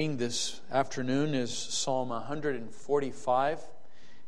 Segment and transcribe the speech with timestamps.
[0.00, 3.60] This afternoon is Psalm 145,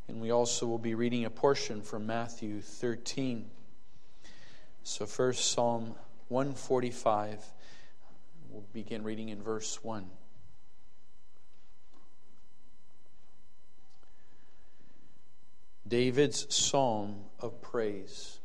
[0.09, 3.49] and we also will be reading a portion from Matthew 13.
[4.83, 5.95] So, first, Psalm
[6.27, 7.45] 145.
[8.49, 10.11] We'll begin reading in verse 1.
[15.87, 18.41] David's Psalm of Praise.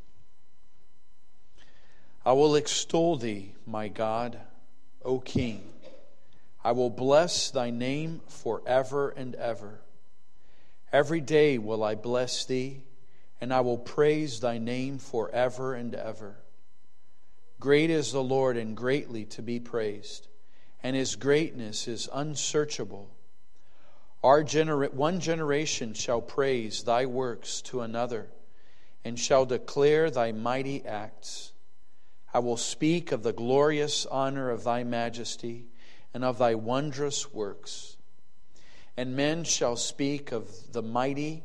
[2.23, 4.39] I will extol thee, my God,
[5.03, 5.71] O King.
[6.65, 9.81] I will bless thy name forever and ever.
[10.91, 12.81] Every day will I bless thee,
[13.39, 16.37] and I will praise thy name forever and ever.
[17.59, 20.27] Great is the Lord and greatly to be praised,
[20.81, 23.11] and his greatness is unsearchable.
[24.23, 28.29] Our one generation shall praise thy works to another,
[29.03, 31.51] and shall declare thy mighty acts.
[32.33, 35.67] I will speak of the glorious honor of thy majesty
[36.15, 37.97] and of thy wondrous works.
[38.95, 41.43] And men shall speak of the mighty,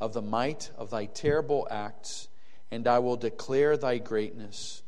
[0.00, 2.28] of the might of thy terrible acts,
[2.70, 4.82] and I will declare thy greatness.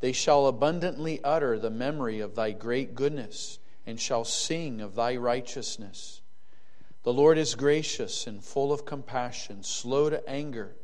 [0.00, 5.16] They shall abundantly utter the memory of thy great goodness, and shall sing of thy
[5.16, 6.22] righteousness.
[7.02, 10.74] The Lord is gracious and full of compassion, slow to anger,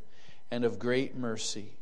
[0.51, 1.79] and of great mercy.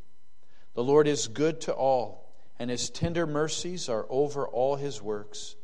[0.75, 2.24] The Lord is good to all
[2.57, 5.55] and his tender mercies are over all his works.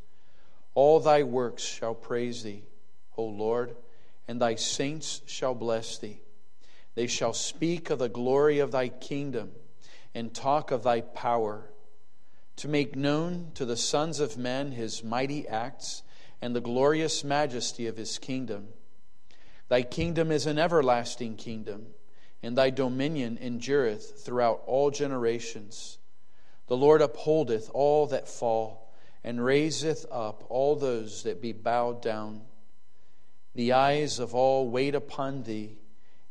[0.74, 2.64] All thy works shall praise thee,
[3.18, 3.76] O Lord,
[4.28, 6.22] and thy saints shall bless thee.
[6.96, 9.52] They shall speak of the glory of thy kingdom
[10.14, 11.72] and talk of thy power,
[12.58, 16.04] to make known to the sons of men his mighty acts
[16.42, 18.68] and the glorious majesty of his kingdom.
[19.70, 21.88] Thy kingdom is an everlasting kingdom,
[22.44, 25.98] and thy dominion endureth throughout all generations.
[26.72, 28.94] The Lord upholdeth all that fall,
[29.26, 32.44] and raiseth up all those that be bowed down.
[33.54, 35.80] The eyes of all wait upon thee,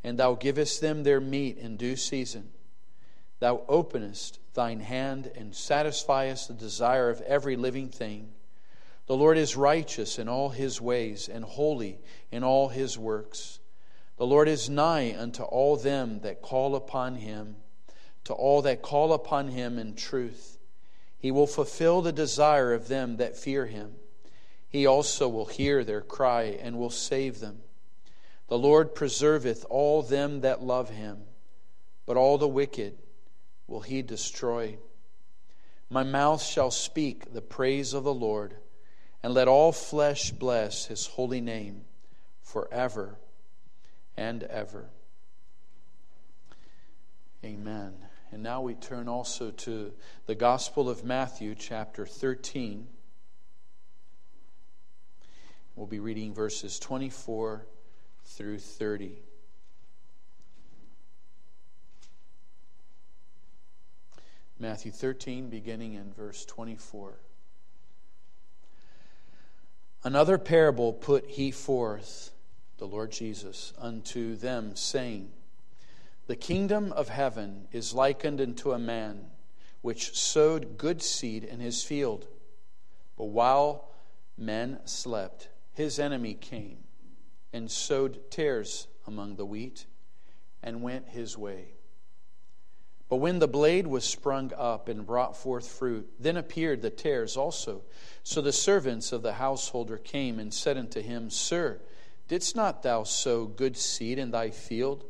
[0.03, 2.53] and thou givest them their meat in due season.
[3.41, 8.33] Thou openest thine hand and satisfiest the desire of every living thing.
[9.09, 12.00] The Lord is righteous in all his ways, and holy
[12.33, 13.59] in all his works.
[14.17, 17.56] The Lord is nigh unto all them that call upon him
[18.25, 20.58] to all that call upon him in truth.
[21.19, 23.94] He will fulfill the desire of them that fear him.
[24.69, 27.60] He also will hear their cry and will save them.
[28.48, 31.25] The Lord preserveth all them that love him,
[32.06, 32.98] but all the wicked
[33.66, 34.78] will he destroy.
[35.88, 38.54] My mouth shall speak the praise of the Lord,
[39.22, 41.84] and let all flesh bless his holy name
[42.42, 43.19] forever
[44.16, 44.88] and ever.
[47.44, 47.94] Amen.
[48.33, 49.93] And now we turn also to
[50.27, 52.87] the Gospel of Matthew, chapter 13.
[55.75, 57.67] We'll be reading verses 24
[58.25, 59.19] through 30.
[64.61, 67.15] Matthew 13, beginning in verse 24.
[70.05, 72.31] Another parable put he forth,
[72.79, 75.31] the Lord Jesus, unto them, saying,
[76.31, 79.27] the kingdom of heaven is likened unto a man
[79.81, 82.29] which sowed good seed in his field.
[83.17, 83.91] But while
[84.39, 86.85] men slept, his enemy came
[87.53, 89.87] and sowed tares among the wheat
[90.63, 91.75] and went his way.
[93.09, 97.37] But when the blade was sprung up and brought forth fruit, then appeared the tares
[97.37, 97.83] also.
[98.23, 101.81] So the servants of the householder came and said unto him, Sir,
[102.29, 105.07] didst not thou sow good seed in thy field?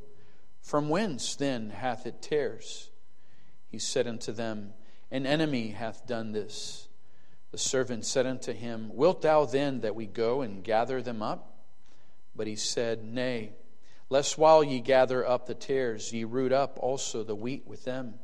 [0.61, 2.91] From whence then hath it tares?
[3.67, 4.75] He said unto them,
[5.11, 6.89] An enemy hath done this.
[7.51, 11.59] The servant said unto him, Wilt thou then that we go and gather them up?
[12.37, 13.55] But he said, Nay,
[14.09, 18.21] lest while ye gather up the tares, ye root up also the wheat with them.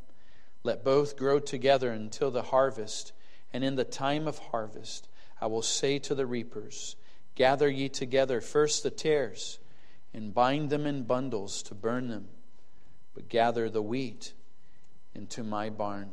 [0.62, 3.12] Let both grow together until the harvest,
[3.53, 5.08] and in the time of harvest
[5.41, 6.97] I will say to the reapers,
[7.34, 9.59] Gather ye together first the tares
[10.16, 12.27] and bind them in bundles to burn them,
[13.15, 14.33] but gather the wheat
[15.15, 16.09] into my barn.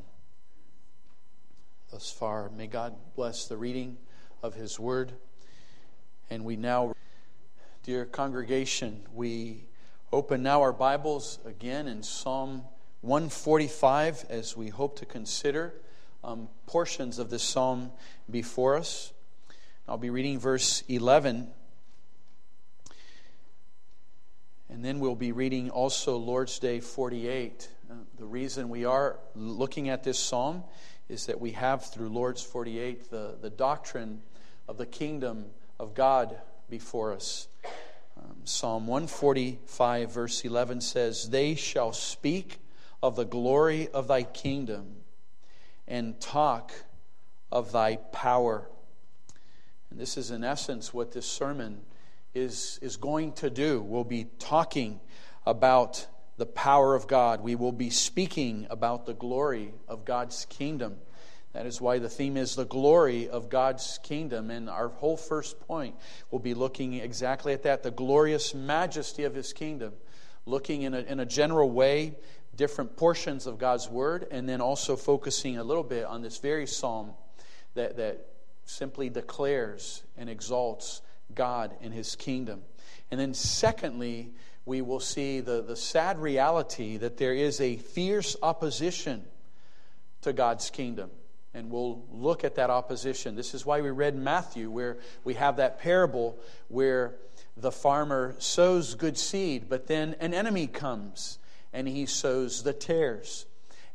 [1.89, 3.97] Thus far, may God bless the reading
[4.43, 5.13] of His Word.
[6.29, 6.93] And we now,
[7.83, 9.67] dear congregation, we
[10.11, 12.63] open now our Bibles again in Psalm
[13.01, 15.75] 145 as we hope to consider
[16.25, 17.91] um, portions of this psalm
[18.29, 19.13] before us.
[19.87, 21.47] I'll be reading verse 11
[24.73, 27.69] And then we'll be reading also Lord's Day 48.
[27.91, 30.63] Uh, the reason we are looking at this psalm
[31.07, 34.23] is that we have through Lord's 48 the, the doctrine
[34.67, 35.45] of the kingdom
[35.79, 36.35] of God
[36.71, 37.47] before us.
[38.17, 42.57] Um, Psalm 145, verse 11 says, They shall speak
[43.03, 44.95] of the glory of thy kingdom
[45.87, 46.73] and talk
[47.51, 48.67] of thy power.
[49.91, 51.81] And this is, in essence, what this sermon
[52.33, 53.81] is, is going to do.
[53.81, 54.99] We'll be talking
[55.45, 56.07] about
[56.37, 60.97] the power of God, we will be speaking about the glory of God's kingdom.
[61.53, 64.49] That is why the theme is the glory of God's kingdom.
[64.49, 65.95] And our whole first point
[66.31, 69.93] will be looking exactly at that the glorious majesty of his kingdom,
[70.47, 72.15] looking in a, in a general way,
[72.55, 76.65] different portions of God's word, and then also focusing a little bit on this very
[76.65, 77.11] psalm
[77.75, 78.25] that, that
[78.65, 81.01] simply declares and exalts
[81.33, 82.61] God and his kingdom.
[83.11, 84.33] And then, secondly,
[84.65, 89.23] we will see the, the sad reality that there is a fierce opposition
[90.21, 91.11] to God's kingdom.
[91.53, 93.35] And we'll look at that opposition.
[93.35, 96.37] This is why we read Matthew, where we have that parable
[96.67, 97.15] where
[97.55, 101.37] the farmer sows good seed, but then an enemy comes
[101.71, 103.45] and he sows the tares.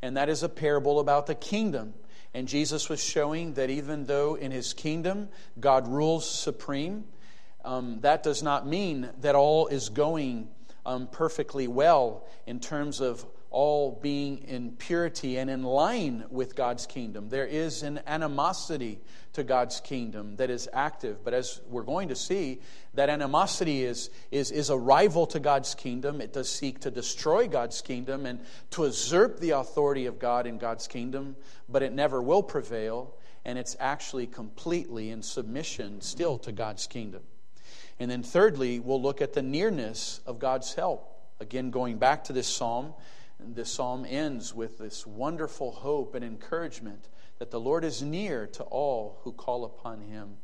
[0.02, 1.94] And that is a parable about the kingdom.
[2.34, 5.28] And Jesus was showing that even though in his kingdom
[5.58, 7.04] God rules supreme,
[7.64, 10.48] um, that does not mean that all is going
[10.86, 16.86] um, perfectly well in terms of all being in purity and in line with God's
[16.86, 17.30] kingdom.
[17.30, 19.00] There is an animosity
[19.32, 21.24] to God's kingdom that is active.
[21.24, 22.60] But as we're going to see,
[22.94, 26.20] that animosity is, is, is a rival to God's kingdom.
[26.20, 28.40] It does seek to destroy God's kingdom and
[28.72, 31.36] to usurp the authority of God in God's kingdom,
[31.68, 33.14] but it never will prevail.
[33.44, 37.22] And it's actually completely in submission still to God's kingdom.
[38.00, 41.14] And then, thirdly, we'll look at the nearness of God's help.
[41.40, 42.94] Again, going back to this psalm,
[43.40, 47.08] this psalm ends with this wonderful hope and encouragement
[47.38, 50.36] that the Lord is near to all who call upon him.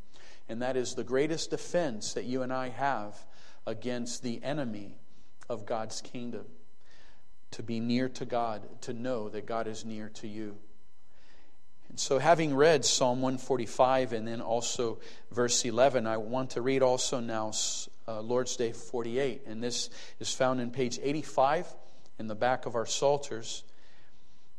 [0.48, 3.24] And that is the greatest defense that you and I have
[3.66, 4.96] against the enemy
[5.48, 6.46] of God's kingdom.
[7.52, 10.56] To be near to God, to know that God is near to you.
[11.94, 14.98] And so, having read Psalm 145 and then also
[15.30, 17.52] verse 11, I want to read also now
[18.08, 19.42] uh, Lord's Day 48.
[19.46, 21.72] And this is found in page 85
[22.18, 23.62] in the back of our Psalters.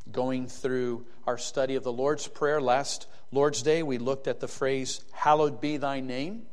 [0.09, 4.47] Going through our study of the Lord's Prayer last Lord's Day, we looked at the
[4.47, 6.43] phrase, Hallowed be thy name.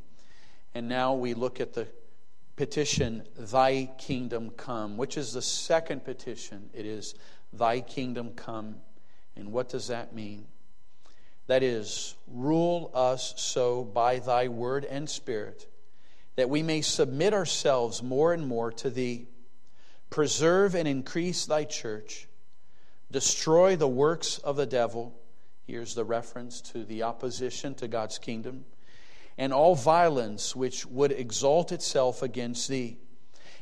[0.75, 1.87] And now we look at the
[2.57, 6.71] petition, Thy kingdom come, which is the second petition.
[6.73, 7.15] It is,
[7.53, 8.81] Thy kingdom come.
[9.37, 10.47] And what does that mean?
[11.47, 15.67] That is, rule us so by thy word and spirit,
[16.35, 19.27] that we may submit ourselves more and more to thee
[20.13, 22.27] Preserve and increase thy church.
[23.09, 25.19] Destroy the works of the devil.
[25.65, 28.65] Here's the reference to the opposition to God's kingdom.
[29.39, 32.99] And all violence which would exalt itself against thee.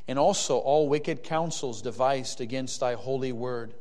[0.09, 3.73] And also all wicked counsels devised against thy holy word,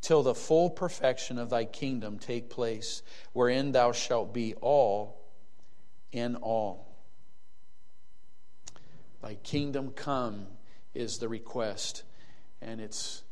[0.00, 3.02] till the full perfection of thy kingdom take place,
[3.32, 5.20] wherein thou shalt be all
[6.12, 6.88] in all.
[9.22, 10.46] Thy kingdom come
[10.94, 12.04] is the request.
[12.60, 13.22] And it's,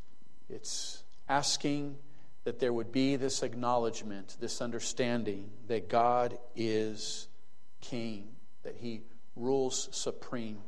[0.48, 1.96] it's asking
[2.44, 7.28] that there would be this acknowledgement, this understanding that God is
[7.80, 8.28] king,
[8.62, 9.02] that he
[9.34, 10.58] rules supreme.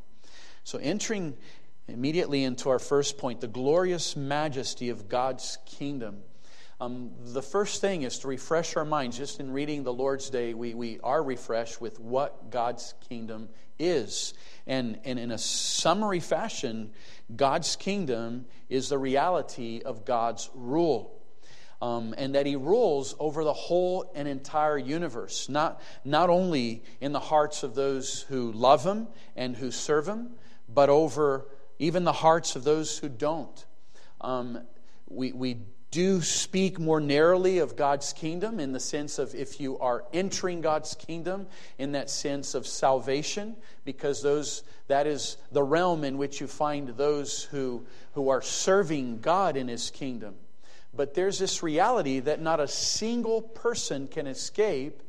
[0.65, 1.37] So, entering
[1.89, 6.23] immediately into our first point, the glorious majesty of God's kingdom.
[6.81, 9.17] Um, the first thing is to refresh our minds.
[9.17, 13.49] Just in reading the Lord's Day, we, we are refreshed with what God's kingdom
[13.81, 14.35] is.
[14.67, 16.91] And, and in a summary fashion,
[17.35, 21.15] God's kingdom is the reality of God's rule.
[21.81, 27.13] Um, and that he rules over the whole and entire universe, not, not only in
[27.13, 30.31] the hearts of those who love him and who serve him,
[30.69, 31.47] but over
[31.79, 33.67] even the hearts of those who don't.
[34.21, 34.61] Um,
[35.09, 35.59] we, we
[35.91, 40.61] do speak more narrowly of God's kingdom in the sense of if you are entering
[40.61, 41.47] God's kingdom
[41.79, 46.89] in that sense of salvation, because those that is the realm in which you find
[46.89, 50.35] those who, who are serving God in his kingdom.
[50.95, 55.03] But there's this reality that not a single person can escape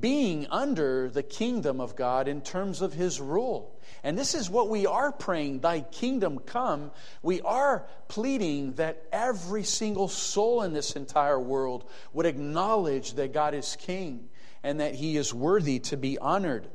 [0.00, 3.78] being under the kingdom of God in terms of his rule.
[4.02, 6.90] And this is what we are praying, Thy kingdom come.
[7.22, 13.54] We are pleading that every single soul in this entire world would acknowledge that God
[13.54, 14.28] is king
[14.62, 16.68] and that he is worthy to be honored.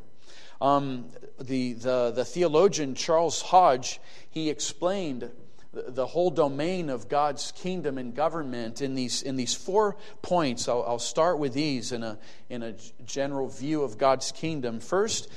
[0.59, 1.09] Um,
[1.39, 3.99] the, the, the theologian Charles Hodge,
[4.29, 5.31] he explained
[5.73, 10.67] the whole domain of God's kingdom and government in these, in these four points.
[10.67, 12.17] I'll, I'll start with these in a,
[12.49, 12.75] in a
[13.05, 14.79] general view of God's kingdom.
[14.81, 15.29] First,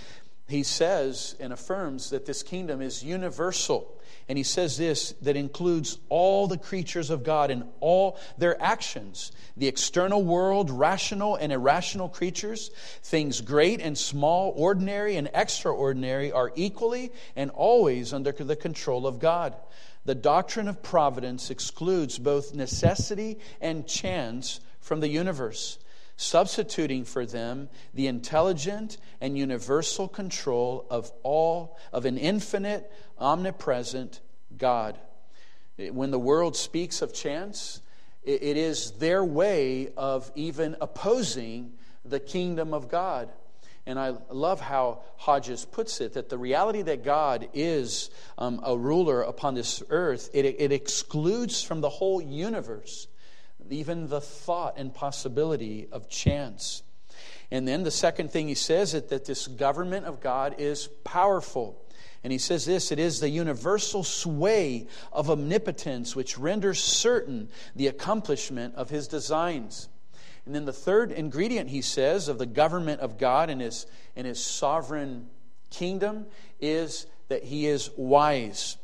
[0.48, 3.90] he says and affirms that this kingdom is universal.
[4.28, 9.32] And he says this that includes all the creatures of God and all their actions
[9.56, 12.70] the external world, rational and irrational creatures,
[13.04, 19.20] things great and small, ordinary and extraordinary, are equally and always under the control of
[19.20, 19.54] God.
[20.04, 25.78] The doctrine of providence excludes both necessity and chance from the universe
[26.16, 34.20] substituting for them the intelligent and universal control of all of an infinite omnipresent
[34.56, 34.98] god.
[35.76, 37.80] When the world speaks of chance
[38.22, 41.72] it is their way of even opposing
[42.04, 43.30] the kingdom of god
[43.86, 48.76] and I love how Hodges puts it that the reality that God is um, a
[48.76, 53.08] ruler upon this earth, it, it excludes from the whole universe
[53.70, 56.82] even the thought and possibility of chance.
[57.50, 61.80] And then the second thing he says is that this government of God is powerful.
[62.22, 67.86] And he says this it is the universal sway of omnipotence which renders certain the
[67.86, 69.88] accomplishment of his designs.
[70.46, 74.26] And then the third ingredient, he says, of the government of God and his, and
[74.26, 75.28] his sovereign
[75.70, 76.26] kingdom
[76.60, 78.76] is that he is wise.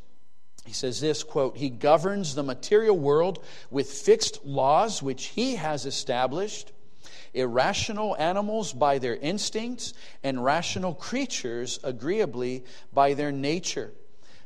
[0.65, 5.85] He says this quote, He governs the material world with fixed laws which He has
[5.85, 6.71] established,
[7.33, 12.63] irrational animals by their instincts, and rational creatures agreeably
[12.93, 13.91] by their nature.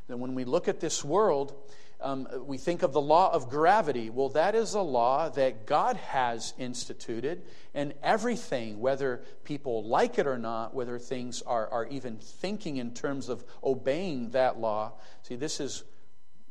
[0.08, 1.54] Then, when we look at this world,
[2.00, 4.10] um, we think of the law of gravity.
[4.10, 7.42] Well, that is a law that God has instituted,
[7.74, 12.92] and everything, whether people like it or not, whether things are, are even thinking in
[12.92, 15.84] terms of obeying that law, see, this is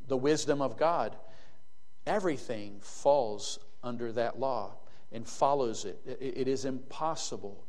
[0.08, 1.16] the wisdom of God.
[2.08, 4.76] Everything falls under that law
[5.12, 6.00] and follows it.
[6.06, 7.66] It is impossible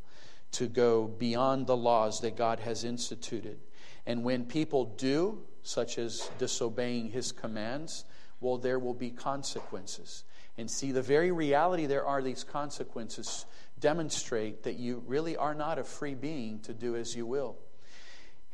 [0.52, 3.58] to go beyond the laws that God has instituted.
[4.06, 8.04] And when people do, such as disobeying his commands,
[8.40, 10.24] well, there will be consequences.
[10.56, 13.44] And see, the very reality there are these consequences
[13.80, 17.56] demonstrate that you really are not a free being to do as you will.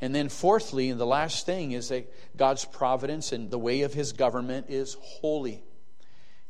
[0.00, 3.94] And then, fourthly, and the last thing is that God's providence and the way of
[3.94, 5.62] his government is holy.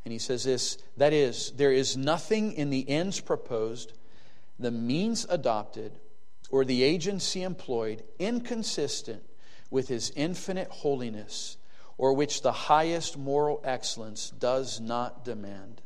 [0.05, 3.93] And he says this that is, there is nothing in the ends proposed,
[4.57, 5.99] the means adopted,
[6.49, 9.23] or the agency employed inconsistent
[9.73, 11.57] with his infinite holiness,
[11.97, 15.81] or which the highest moral excellence does not demand.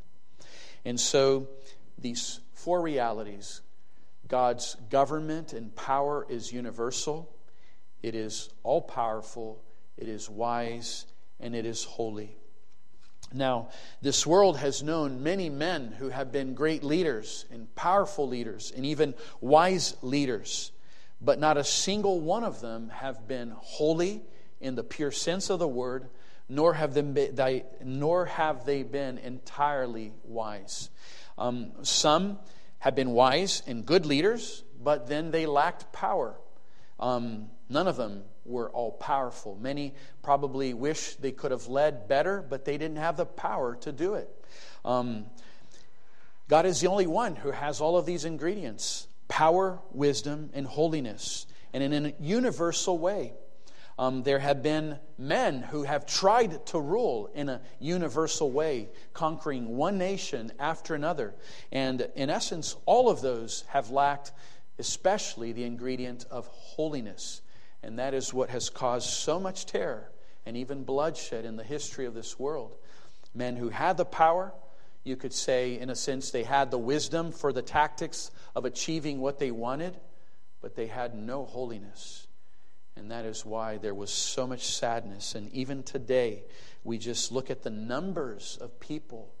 [0.84, 1.48] And so,
[1.96, 3.62] these four realities
[4.28, 7.34] God's government and power is universal.
[8.02, 9.64] It is all powerful,
[9.96, 11.06] it is wise,
[11.40, 12.36] and it is holy.
[13.32, 13.70] Now,
[14.02, 18.84] this world has known many men who have been great leaders and powerful leaders and
[18.84, 20.72] even wise leaders,
[21.20, 24.22] but not a single one of them have been holy
[24.60, 26.08] in the pure sense of the word,
[26.48, 30.90] nor have, them been, nor have they been entirely wise.
[31.36, 32.38] Um, some
[32.78, 36.34] have been wise and good leaders, but then they lacked power.
[36.98, 39.56] Um, None of them were all powerful.
[39.60, 43.92] Many probably wish they could have led better, but they didn't have the power to
[43.92, 44.28] do it.
[44.84, 45.26] Um,
[46.48, 51.46] God is the only one who has all of these ingredients power, wisdom, and holiness,
[51.72, 53.34] and in a universal way.
[53.98, 59.76] Um, there have been men who have tried to rule in a universal way, conquering
[59.76, 61.34] one nation after another.
[61.72, 64.32] And in essence, all of those have lacked,
[64.78, 67.42] especially the ingredient of holiness.
[67.82, 70.12] And that is what has caused so much terror
[70.46, 72.76] and even bloodshed in the history of this world.
[73.34, 74.54] Men who had the power,
[75.02, 79.20] you could say, in a sense, they had the wisdom for the tactics of achieving
[79.20, 79.96] what they wanted,
[80.60, 82.26] but they had no holiness.
[82.96, 85.34] And that is why there was so much sadness.
[85.34, 86.44] And even today,
[86.82, 89.32] we just look at the numbers of people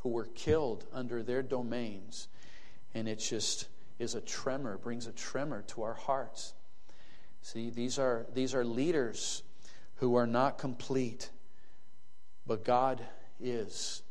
[0.00, 2.28] who were killed under their domains,
[2.94, 6.54] and it just is a tremor, brings a tremor to our hearts.
[7.42, 9.42] See, these are, these are leaders
[9.96, 11.30] who are not complete,
[12.46, 13.00] but God
[13.40, 14.02] is.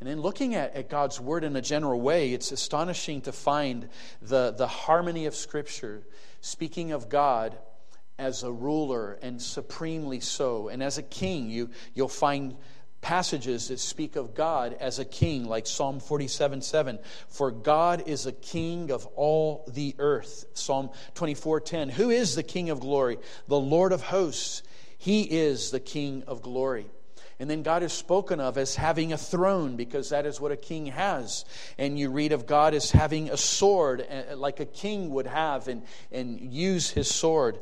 [0.00, 3.88] And in looking at, at God's word in a general way, it's astonishing to find
[4.22, 6.02] the, the harmony of Scripture,
[6.40, 7.58] speaking of God
[8.18, 10.68] as a ruler and supremely so.
[10.68, 12.56] And as a king, you, you'll find
[13.02, 16.98] passages that speak of God as a king, like Psalm 47 7.
[17.28, 20.46] For God is a king of all the earth.
[20.54, 21.88] Psalm 24 10.
[21.90, 23.18] Who is the king of glory?
[23.48, 24.62] The Lord of hosts.
[24.98, 26.90] He is the king of glory.
[27.40, 30.58] And then God is spoken of as having a throne because that is what a
[30.58, 31.46] king has.
[31.78, 35.66] And you read of God as having a sword eh, like a king would have
[35.66, 35.82] and,
[36.12, 37.58] and use his sword.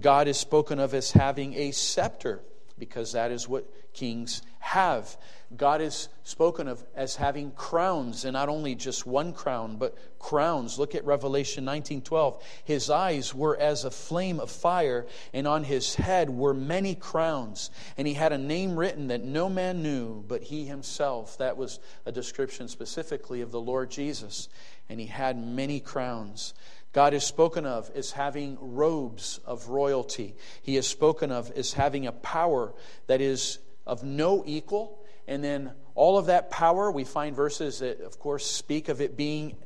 [0.00, 2.40] God is spoken of as having a scepter
[2.78, 5.16] because that is what kings have.
[5.54, 10.76] God is spoken of as having crowns, and not only just one crown, but crowns.
[10.76, 12.42] Look at Revelation 19:12.
[12.64, 17.70] His eyes were as a flame of fire, and on his head were many crowns,
[17.96, 21.38] and he had a name written that no man knew but he himself.
[21.38, 24.48] That was a description specifically of the Lord Jesus,
[24.88, 26.54] and he had many crowns.
[26.92, 30.34] God is spoken of as having robes of royalty.
[30.60, 32.72] He is spoken of as having a power
[33.06, 34.98] that is of no equal.
[35.26, 39.16] And then all of that power, we find verses that, of course, speak of it
[39.16, 39.56] being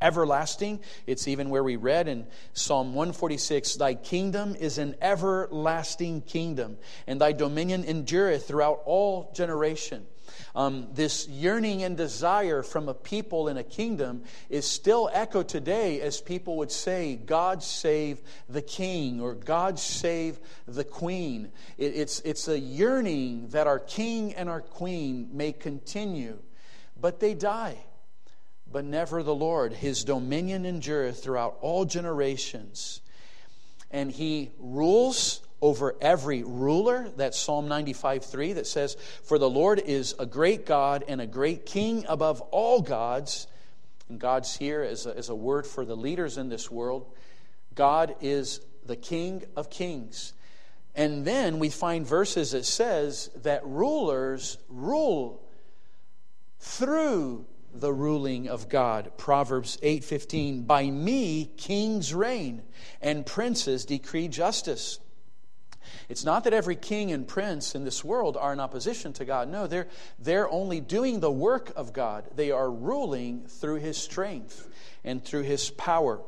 [0.00, 0.80] everlasting.
[1.06, 7.20] It's even where we read in Psalm 146 Thy kingdom is an everlasting kingdom, and
[7.20, 10.06] thy dominion endureth throughout all generation.
[10.56, 16.00] Um, this yearning and desire from a people in a kingdom is still echoed today
[16.00, 21.52] as people would say, God save the king or God save the queen.
[21.76, 26.38] It, it's, it's a yearning that our king and our queen may continue,
[26.98, 27.76] but they die.
[28.72, 29.74] But never the Lord.
[29.74, 33.02] His dominion endureth throughout all generations.
[33.90, 37.08] And he rules over every ruler.
[37.16, 41.26] That's Psalm 95 3 that says, For the Lord is a great God and a
[41.26, 43.46] great king above all gods.
[44.08, 47.06] And God's here as a, as a word for the leaders in this world.
[47.74, 50.32] God is the King of kings.
[50.94, 55.42] And then we find verses that says that rulers rule
[56.58, 57.44] through
[57.74, 59.12] the ruling of God.
[59.18, 62.62] Proverbs 8:15 By me kings reign
[63.02, 64.98] and princes decree justice.
[66.08, 69.48] It's not that every king and prince in this world are in opposition to God.
[69.48, 69.88] No, they're,
[70.18, 72.28] they're only doing the work of God.
[72.34, 74.68] They are ruling through his strength
[75.04, 76.20] and through his power.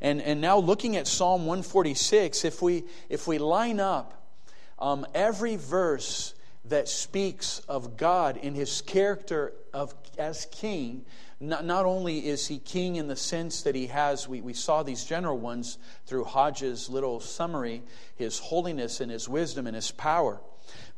[0.00, 4.16] And, and now looking at Psalm 146, if we, if we line up
[4.78, 6.34] um, every verse
[6.68, 11.04] that speaks of God in his character of, as king,
[11.38, 14.82] not, not only is he king in the sense that he has, we, we saw
[14.82, 17.82] these general ones through Hodges' little summary,
[18.14, 20.40] his holiness and his wisdom and his power.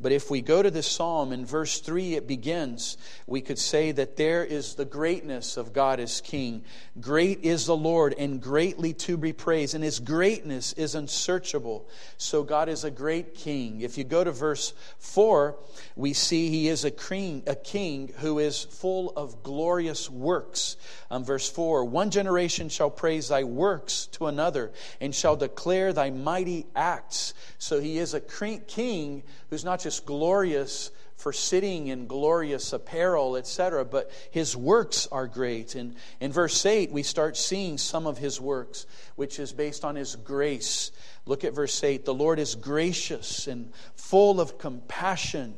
[0.01, 3.91] But if we go to this psalm in verse 3, it begins, we could say
[3.91, 6.63] that there is the greatness of God as King.
[7.01, 11.89] Great is the Lord and greatly to be praised, and his greatness is unsearchable.
[12.17, 13.81] So God is a great King.
[13.81, 15.57] If you go to verse 4,
[15.97, 20.77] we see he is a king, a king who is full of glorious works.
[21.11, 26.11] Um, verse 4 One generation shall praise thy works to another and shall declare thy
[26.11, 27.35] mighty acts.
[27.59, 33.85] So he is a king who's not just glorious for sitting in glorious apparel, etc.,
[33.85, 35.75] but his works are great.
[35.75, 39.97] And in verse 8, we start seeing some of his works, which is based on
[39.97, 40.93] his grace.
[41.27, 45.57] Look at verse 8 The Lord is gracious and full of compassion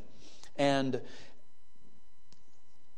[0.55, 0.99] and,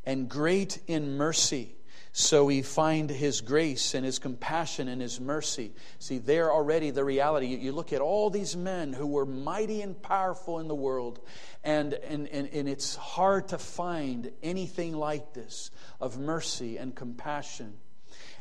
[0.05, 1.75] and great in mercy.
[2.15, 5.71] So we find his grace and his compassion and his mercy.
[5.97, 7.47] See, there already the reality.
[7.47, 11.19] You look at all these men who were mighty and powerful in the world,
[11.63, 17.73] and, and, and, and it's hard to find anything like this of mercy and compassion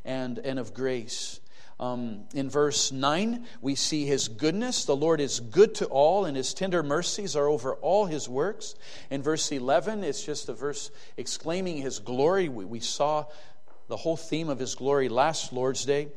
[0.05, 1.41] and, and of grace.
[1.81, 4.85] Um, in verse 9, we see his goodness.
[4.85, 8.75] The Lord is good to all, and his tender mercies are over all his works.
[9.11, 12.49] In verse 11, it's just a verse exclaiming his glory.
[12.49, 13.25] We, we saw
[13.89, 16.09] the whole theme of his glory last Lord's Day.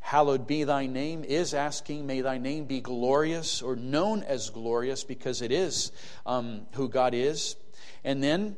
[0.00, 5.02] Hallowed be thy name is asking, may thy name be glorious or known as glorious
[5.02, 5.90] because it is
[6.24, 7.56] um, who God is.
[8.04, 8.56] And then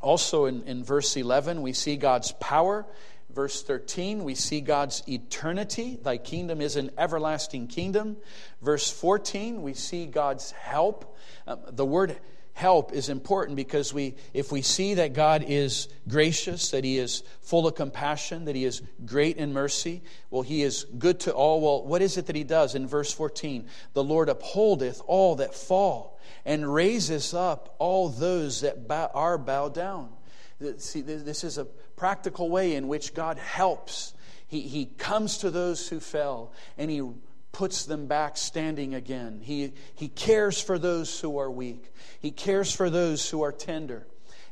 [0.00, 2.84] also in, in verse 11, we see God's power.
[3.30, 5.98] Verse 13, we see God's eternity.
[6.02, 8.16] Thy kingdom is an everlasting kingdom.
[8.60, 11.16] Verse 14, we see God's help.
[11.46, 12.18] Um, the word
[12.56, 17.22] help is important because we if we see that God is gracious, that he is
[17.42, 21.60] full of compassion, that he is great in mercy, well he is good to all.
[21.60, 23.66] Well, what is it that he does in verse 14?
[23.92, 29.74] The Lord upholdeth all that fall and raises up all those that bow, are bowed
[29.74, 30.08] down.
[30.78, 34.14] See, this is a practical way in which God helps.
[34.48, 37.02] He, he comes to those who fell and he
[37.56, 39.40] puts them back standing again.
[39.42, 41.90] He, he cares for those who are weak,
[42.20, 44.06] He cares for those who are tender.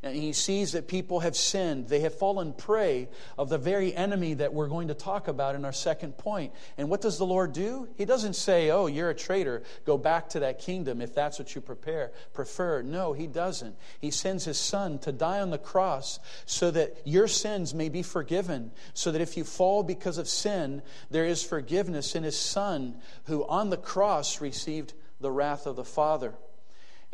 [0.04, 1.88] And he sees that people have sinned.
[1.88, 5.64] They have fallen prey of the very enemy that we're going to talk about in
[5.64, 6.52] our second point.
[6.76, 7.88] And what does the Lord do?
[7.96, 9.62] He doesn't say, Oh, you're a traitor.
[9.86, 12.82] Go back to that kingdom if that's what you prepare, prefer.
[12.82, 13.76] No, he doesn't.
[13.98, 18.02] He sends his son to die on the cross so that your sins may be
[18.02, 22.96] forgiven, so that if you fall because of sin, there is forgiveness in his son
[23.24, 26.34] who on the cross received the wrath of the Father.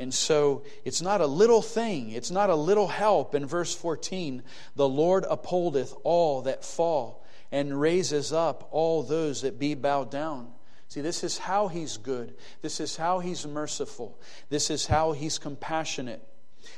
[0.01, 3.35] And so it's not a little thing, it's not a little help.
[3.35, 4.43] In verse 14,
[4.75, 10.53] the Lord upholdeth all that fall and raises up all those that be bowed down.
[10.89, 12.35] See, this is how he's good.
[12.63, 14.19] This is how he's merciful.
[14.49, 16.27] This is how he's compassionate.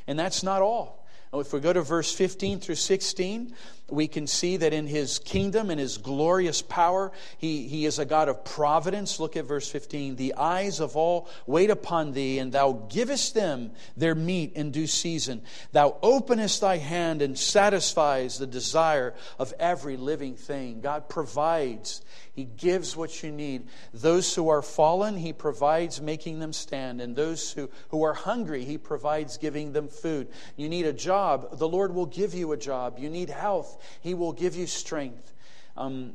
[0.09, 1.07] And that's not all.
[1.33, 3.55] If we go to verse 15 through 16,
[3.93, 8.05] we can see that in his kingdom and his glorious power, he, he is a
[8.05, 9.21] God of providence.
[9.21, 10.17] Look at verse 15.
[10.17, 14.87] The eyes of all wait upon thee, and thou givest them their meat in due
[14.87, 15.43] season.
[15.73, 20.81] Thou openest thy hand and satisfies the desire of every living thing.
[20.81, 22.03] God provides,
[22.33, 23.67] He gives what you need.
[23.93, 27.01] Those who are fallen, He provides making them stand.
[27.01, 30.29] And those who, who are hungry, He provides giving them food.
[30.57, 32.99] You need a job, the Lord will give you a job.
[32.99, 35.33] You need health, he will give you strength.
[35.77, 36.15] Um,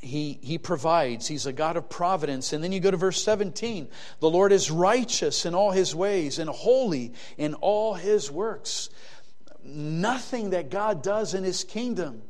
[0.00, 1.26] he, he provides.
[1.26, 2.52] He's a God of providence.
[2.52, 3.88] And then you go to verse 17.
[4.20, 8.90] The Lord is righteous in all his ways and holy in all his works.
[9.64, 12.22] Nothing that God does in his kingdom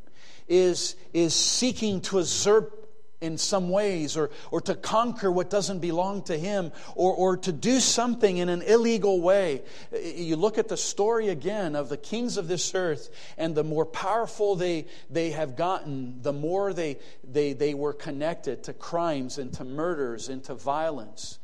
[0.47, 2.84] is, is seeking to usurp
[3.25, 7.53] in some ways, or, or to conquer what doesn't belong to him, or, or to
[7.53, 9.63] do something in an illegal way.
[9.93, 13.87] You look at the story again of the kings of this earth, and the more
[13.87, 19.53] powerful they, they have gotten, the more they, they, they were connected to crimes and
[19.55, 21.39] to murders and to violence.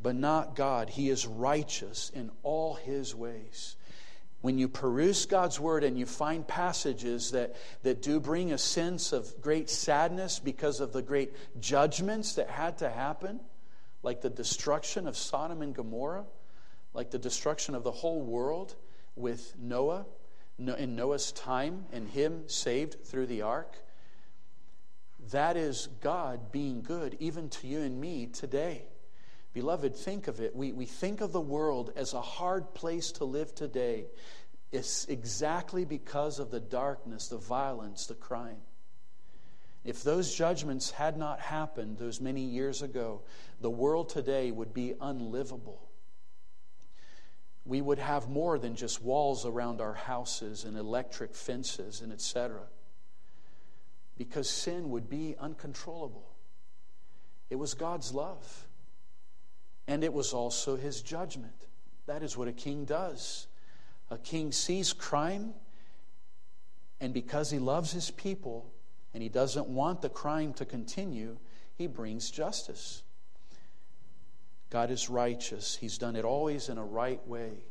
[0.00, 0.88] But not God.
[0.88, 3.76] He is righteous in all his ways
[4.42, 9.12] when you peruse God's word and you find passages that, that do bring a sense
[9.12, 13.40] of great sadness because of the great judgments that had to happen,
[14.02, 16.24] like the destruction of Sodom and Gomorrah,
[16.92, 18.74] like the destruction of the whole world
[19.16, 20.06] with Noah
[20.58, 23.78] in Noah's time and him saved through the ark.
[25.30, 28.84] That is God being good even to you and me today.
[29.52, 30.56] Beloved, think of it.
[30.56, 34.06] We, we think of the world as a hard place to live today.
[34.70, 38.62] It's exactly because of the darkness, the violence, the crime.
[39.84, 43.22] If those judgments had not happened those many years ago,
[43.60, 45.88] the world today would be unlivable.
[47.66, 52.62] We would have more than just walls around our houses and electric fences and etc.
[54.16, 56.28] Because sin would be uncontrollable.
[57.50, 58.68] It was God's love
[59.86, 61.66] and it was also his judgment.
[62.06, 63.46] That is what a king does.
[64.10, 65.54] A king sees crime,
[67.00, 68.72] and because he loves his people
[69.14, 71.38] and he doesn't want the crime to continue,
[71.76, 73.02] he brings justice.
[74.70, 75.76] God is righteous.
[75.76, 77.64] He's done it always in a right way.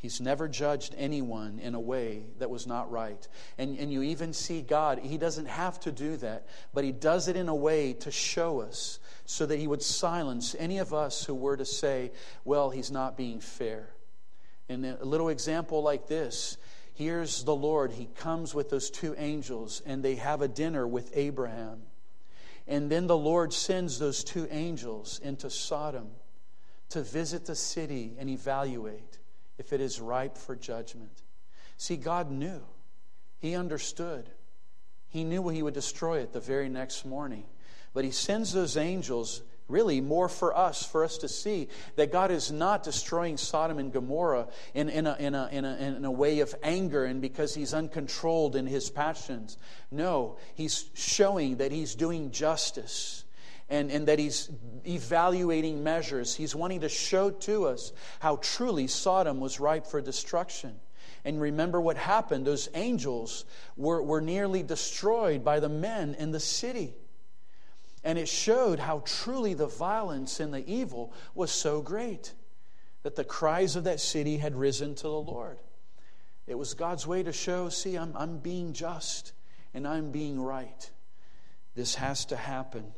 [0.00, 3.28] He's never judged anyone in a way that was not right.
[3.58, 7.28] And, and you even see God, He doesn't have to do that, but He does
[7.28, 11.26] it in a way to show us so that He would silence any of us
[11.26, 12.12] who were to say,
[12.46, 13.90] well, He's not being fair.
[14.70, 16.56] And a little example like this
[16.94, 17.92] here's the Lord.
[17.92, 21.82] He comes with those two angels, and they have a dinner with Abraham.
[22.66, 26.08] And then the Lord sends those two angels into Sodom
[26.88, 29.19] to visit the city and evaluate
[29.60, 31.22] if it is ripe for judgment.
[31.76, 32.62] See, God knew,
[33.38, 34.28] He understood.
[35.08, 37.44] He knew He would destroy it the very next morning.
[37.92, 42.30] But He sends those angels really more for us, for us to see that God
[42.30, 46.10] is not destroying Sodom and Gomorrah in, in, a, in, a, in, a, in a
[46.10, 49.58] way of anger and because He's uncontrolled in His passions.
[49.90, 53.24] No, He's showing that He's doing justice
[53.70, 54.50] and, and that he's
[54.84, 56.34] evaluating measures.
[56.34, 60.74] He's wanting to show to us how truly Sodom was ripe for destruction.
[61.24, 62.46] And remember what happened.
[62.46, 63.44] Those angels
[63.76, 66.94] were, were nearly destroyed by the men in the city.
[68.02, 72.32] And it showed how truly the violence and the evil was so great
[73.02, 75.58] that the cries of that city had risen to the Lord.
[76.46, 79.32] It was God's way to show see, I'm, I'm being just
[79.72, 80.90] and I'm being right.
[81.76, 82.92] This has to happen.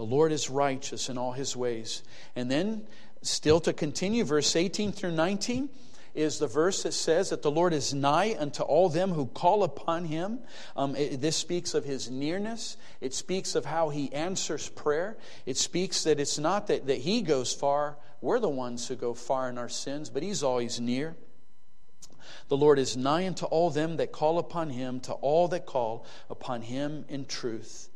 [0.00, 2.02] The Lord is righteous in all his ways.
[2.34, 2.86] And then,
[3.20, 5.68] still to continue, verse 18 through 19
[6.14, 9.62] is the verse that says that the Lord is nigh unto all them who call
[9.62, 10.38] upon him.
[10.74, 12.78] Um, it, this speaks of his nearness.
[13.02, 15.18] It speaks of how he answers prayer.
[15.44, 19.12] It speaks that it's not that, that he goes far, we're the ones who go
[19.12, 21.14] far in our sins, but he's always near.
[22.48, 26.06] The Lord is nigh unto all them that call upon him, to all that call
[26.30, 27.89] upon him in truth.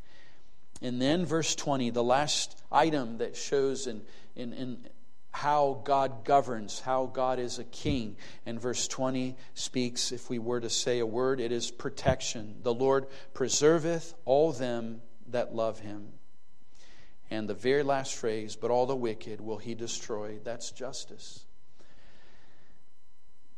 [0.85, 4.03] And then, verse 20, the last item that shows in,
[4.37, 4.87] in, in
[5.31, 8.19] how God governs, how God is a king.
[8.45, 12.57] And verse 20 speaks, if we were to say a word, it is protection.
[12.63, 16.13] The Lord preserveth all them that love him.
[17.31, 20.39] And the very last phrase, but all the wicked will he destroy.
[20.45, 21.47] That's justice.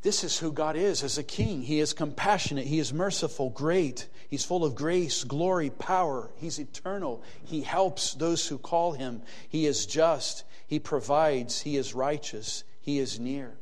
[0.07, 1.62] This is who God is as a king.
[1.62, 4.07] He is compassionate, He is merciful, great.
[4.29, 6.31] He's full of grace, glory, power.
[6.37, 7.25] He's eternal.
[7.42, 9.23] He helps those who call Him.
[9.49, 10.45] He is just.
[10.69, 11.61] He provides.
[11.61, 12.62] He is righteous.
[12.81, 13.59] He is near.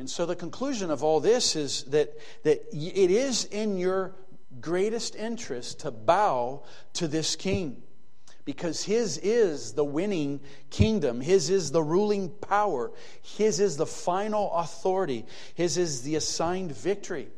[0.00, 4.16] And so the conclusion of all this is that, that it is in your
[4.60, 7.80] greatest interest to bow to this king
[8.44, 11.20] because His is the winning kingdom.
[11.20, 12.92] His is the ruling power.
[13.22, 15.26] His is the final authority.
[15.54, 17.28] His is the assigned victory.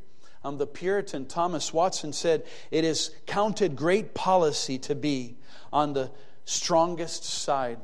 [0.45, 5.37] Um, the Puritan Thomas Watson said, It is counted great policy to be
[5.73, 6.11] on the
[6.45, 7.79] strongest side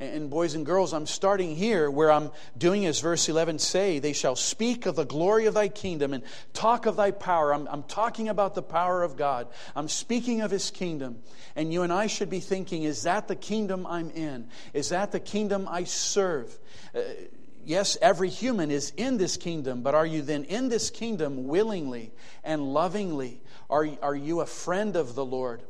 [0.00, 4.14] and boys and girls, I'm starting here where I'm doing as verse 11 say, they
[4.14, 7.52] shall speak of the glory of thy kingdom and talk of thy power.
[7.52, 9.48] I'm, I'm talking about the power of God.
[9.76, 11.18] I'm speaking of his kingdom.
[11.54, 14.48] And you and I should be thinking, is that the kingdom I'm in?
[14.72, 16.58] Is that the kingdom I serve?
[16.94, 17.00] Uh,
[17.66, 22.10] yes, every human is in this kingdom, but are you then in this kingdom willingly
[22.42, 23.42] and lovingly?
[23.68, 25.62] Are, are you a friend of the Lord?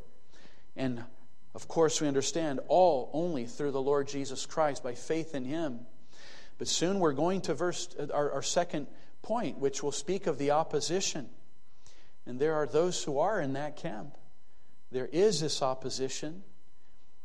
[0.77, 1.03] And
[1.55, 5.81] of course, we understand all only through the Lord Jesus Christ by faith in Him.
[6.59, 8.87] But soon we're going to verse uh, our, our second
[9.23, 11.29] point, which will speak of the opposition.
[12.27, 14.17] And there are those who are in that camp.
[14.93, 16.43] There is this opposition.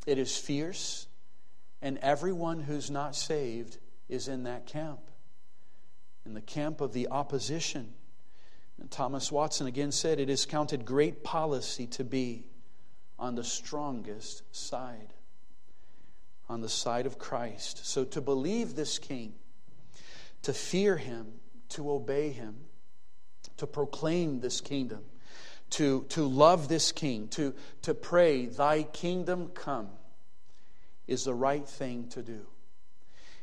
[0.08, 1.08] It is fierce,
[1.82, 5.00] and everyone who's not saved is in that camp.
[6.26, 7.94] In the camp of the opposition.
[8.80, 12.46] And Thomas Watson again said, It is counted great policy to be
[13.18, 15.14] on the strongest side,
[16.50, 17.86] on the side of Christ.
[17.86, 19.34] So to believe this King,
[20.42, 21.34] to fear him,
[21.70, 22.56] to obey him,
[23.58, 25.04] to proclaim this kingdom,
[25.72, 29.90] to, to love this King, to, to pray, Thy kingdom come,
[31.08, 32.46] is the right thing to do.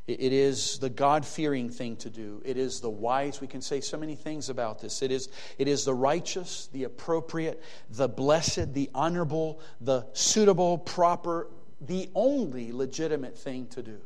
[0.08, 2.42] It is the God fearing thing to do.
[2.44, 3.40] It is the wise.
[3.40, 5.00] We can say so many things about this.
[5.00, 11.48] It is, it is the righteous, the appropriate, the blessed, the honorable, the suitable, proper,
[11.80, 14.00] the only legitimate thing to do.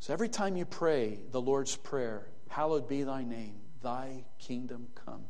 [0.00, 5.24] So every time you pray the Lord's Prayer, hallowed be thy name, thy kingdom come.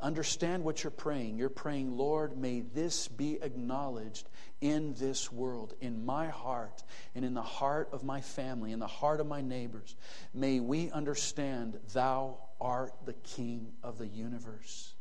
[0.00, 1.38] Understand what you're praying.
[1.38, 4.28] You're praying, Lord, may this be acknowledged
[4.60, 6.82] in this world, in my heart,
[7.14, 9.96] and in the heart of my family, in the heart of my neighbors.
[10.34, 14.94] May we understand Thou art the King of the universe.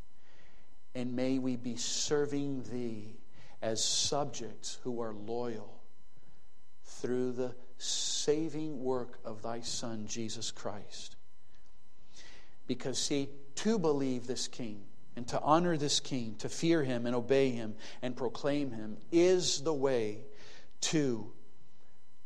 [0.95, 3.17] And may we be serving Thee
[3.61, 5.81] as subjects who are loyal
[6.83, 11.15] through the saving work of Thy Son, Jesus Christ.
[12.67, 14.81] Because, see, to believe this King
[15.15, 19.61] and to honor this King, to fear Him and obey Him and proclaim Him, is
[19.61, 20.19] the way
[20.81, 21.31] to,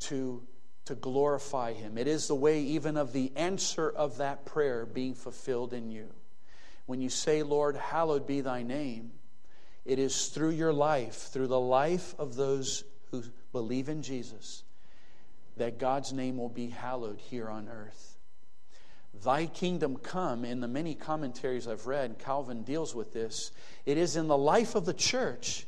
[0.01, 0.41] to,
[0.85, 1.97] to glorify Him.
[1.97, 6.07] It is the way, even of the answer of that prayer being fulfilled in you.
[6.85, 9.11] When you say, Lord, hallowed be Thy name,
[9.83, 14.63] it is through your life, through the life of those who believe in Jesus,
[15.57, 18.16] that God's name will be hallowed here on earth.
[19.23, 23.51] Thy kingdom come, in the many commentaries I've read, Calvin deals with this.
[23.85, 25.65] It is in the life of the church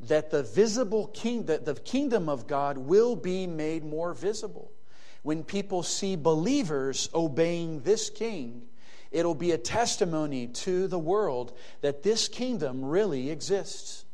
[0.00, 4.72] that the visible king, that the kingdom of God will be made more visible.
[5.22, 8.62] When people see believers obeying this king,
[9.10, 14.04] it'll be a testimony to the world that this kingdom really exists.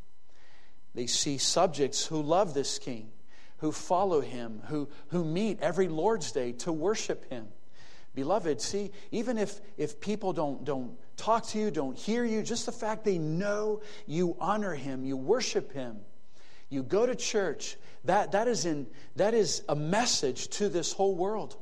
[0.95, 3.11] They see subjects who love this king,
[3.59, 7.47] who follow him, who, who meet every Lord's Day to worship him.
[8.17, 12.65] Beloved, see, even if, if people don't, don't talk to you, don't hear you, just
[12.65, 15.99] the fact they know you honor him, you worship him,
[16.71, 21.15] you go to church, that, that, is, in, that is a message to this whole
[21.15, 21.59] world.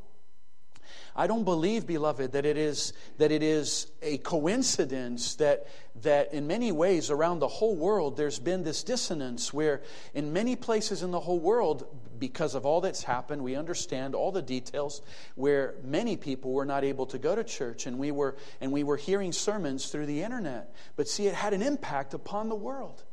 [1.16, 5.68] I don't believe, beloved, that it is, that it is a coincidence that,
[6.02, 10.56] that in many ways around the whole world there's been this dissonance where in many
[10.56, 11.86] places in the whole world
[12.18, 15.02] because of all that's happened, we understand all the details
[15.36, 18.82] where many people were not able to go to church and we were and we
[18.82, 20.74] were hearing sermons through the internet.
[20.96, 23.04] But see, it had an impact upon the world.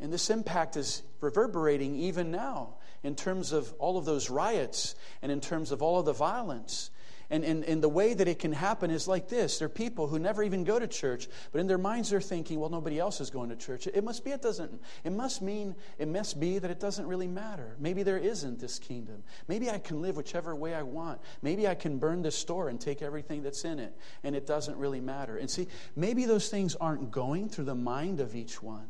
[0.00, 5.30] And this impact is reverberating even now in terms of all of those riots and
[5.30, 6.90] in terms of all of the violence.
[7.30, 9.58] And, and, and the way that it can happen is like this.
[9.58, 12.60] There are people who never even go to church, but in their minds they're thinking,
[12.60, 13.86] well, nobody else is going to church.
[13.86, 17.26] It must be it doesn't, it must mean, it must be that it doesn't really
[17.26, 17.76] matter.
[17.78, 19.22] Maybe there isn't this kingdom.
[19.48, 21.20] Maybe I can live whichever way I want.
[21.40, 24.76] Maybe I can burn this store and take everything that's in it, and it doesn't
[24.76, 25.38] really matter.
[25.38, 28.88] And see, maybe those things aren't going through the mind of each one.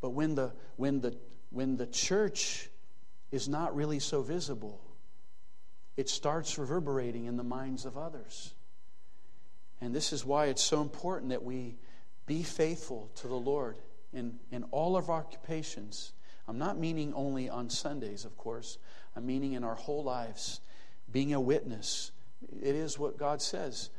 [0.00, 1.16] But when the, when the,
[1.54, 2.68] when the church
[3.30, 4.80] is not really so visible,
[5.96, 8.54] it starts reverberating in the minds of others.
[9.80, 11.76] And this is why it's so important that we
[12.26, 13.78] be faithful to the Lord
[14.12, 16.12] in, in all of our occupations.
[16.48, 18.78] I'm not meaning only on Sundays, of course.
[19.14, 20.60] I'm meaning in our whole lives,
[21.12, 22.10] being a witness.
[22.50, 23.90] It is what God says.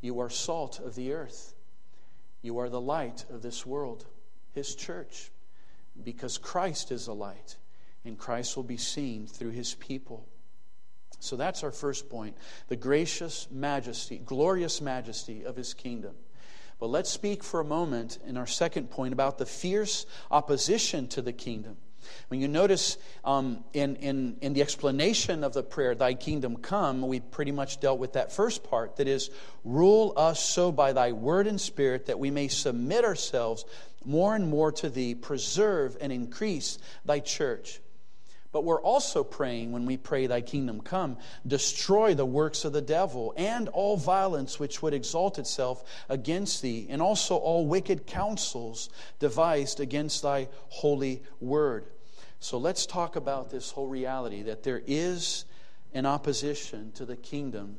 [0.00, 1.54] You are salt of the earth.
[2.42, 4.04] You are the light of this world,
[4.52, 5.30] His church,
[6.04, 7.56] because Christ is a light,
[8.04, 10.26] and Christ will be seen through His people.
[11.20, 12.36] So that's our first point
[12.68, 16.14] the gracious majesty, glorious majesty of his kingdom.
[16.78, 21.22] But let's speak for a moment in our second point about the fierce opposition to
[21.22, 21.76] the kingdom.
[22.28, 27.02] When you notice um, in, in, in the explanation of the prayer, Thy kingdom come,
[27.02, 29.30] we pretty much dealt with that first part that is,
[29.64, 33.64] rule us so by Thy word and spirit that we may submit ourselves
[34.04, 37.80] more and more to Thee, preserve and increase Thy church.
[38.50, 42.80] But we're also praying when we pray, Thy kingdom come, destroy the works of the
[42.80, 48.88] devil and all violence which would exalt itself against thee, and also all wicked counsels
[49.18, 51.84] devised against thy holy word.
[52.40, 55.44] So let's talk about this whole reality that there is
[55.92, 57.76] an opposition to the kingdom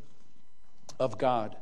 [0.99, 1.55] of God.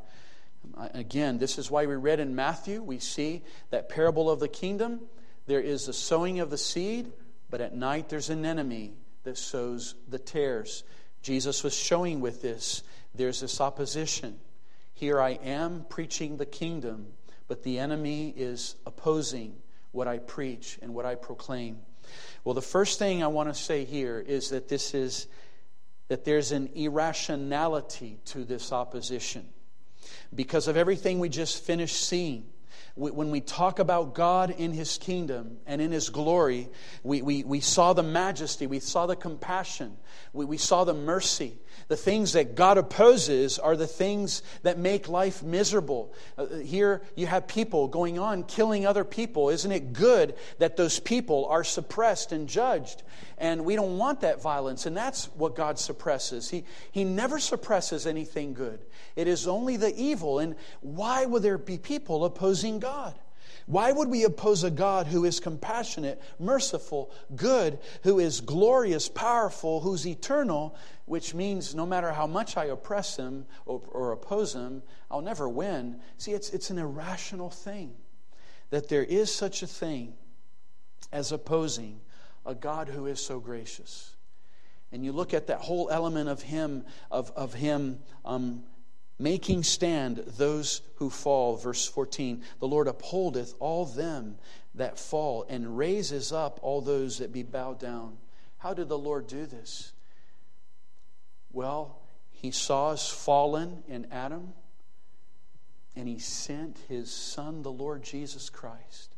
[0.94, 5.02] Again, this is why we read in Matthew, we see that parable of the kingdom.
[5.46, 7.12] There is the sowing of the seed
[7.50, 8.94] but at night, there's an enemy
[9.24, 10.84] that sows the tares.
[11.22, 12.84] Jesus was showing with this
[13.16, 14.40] there's this opposition.
[14.94, 17.08] Here I am preaching the kingdom,
[17.48, 19.56] but the enemy is opposing
[19.92, 21.80] what I preach and what I proclaim.
[22.44, 25.28] Well, the first thing I want to say here is that this is
[26.10, 29.46] that there's an irrationality to this opposition
[30.34, 32.46] because of everything we just finished seeing
[32.98, 36.68] when we talk about God in His kingdom and in His glory,
[37.04, 39.96] we, we, we saw the majesty, we saw the compassion,
[40.34, 41.54] we, we saw the mercy.
[41.88, 46.14] The things that God opposes are the things that make life miserable.
[46.38, 49.50] Uh, here you have people going on killing other people.
[49.50, 53.04] Isn't it good that those people are suppressed and judged?
[53.38, 56.50] And we don't want that violence, and that's what God suppresses.
[56.50, 58.80] He, he never suppresses anything good,
[59.16, 60.40] it is only the evil.
[60.40, 63.16] And why would there be people opposing God?
[63.68, 69.82] Why would we oppose a God who is compassionate, merciful, good, who is glorious, powerful,
[69.82, 74.84] who's eternal, which means no matter how much I oppress him or, or oppose him,
[75.12, 76.00] I'll never win?
[76.18, 77.94] See, it's, it's an irrational thing
[78.70, 80.14] that there is such a thing
[81.12, 82.00] as opposing
[82.46, 84.16] a God who is so gracious.
[84.94, 88.64] And you look at that whole element of him, of, of him um,
[89.20, 91.56] making stand those who fall.
[91.58, 94.38] Verse 14 The Lord upholdeth all them
[94.76, 98.18] that fall and raises up all those that be bowed down.
[98.60, 99.94] How did the Lord do this?
[101.52, 102.00] Well,
[102.32, 104.54] he saw us fallen in Adam,
[105.96, 109.16] and he sent his Son, the Lord Jesus Christ,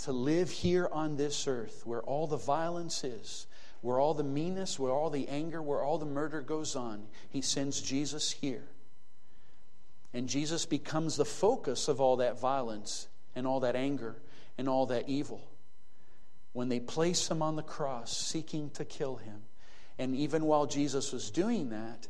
[0.00, 3.46] to live here on this earth where all the violence is,
[3.82, 7.04] where all the meanness, where all the anger, where all the murder goes on.
[7.30, 8.64] He sends Jesus here.
[10.14, 14.16] And Jesus becomes the focus of all that violence and all that anger
[14.58, 15.42] and all that evil.
[16.52, 19.42] When they place him on the cross, seeking to kill him.
[19.98, 22.08] And even while Jesus was doing that,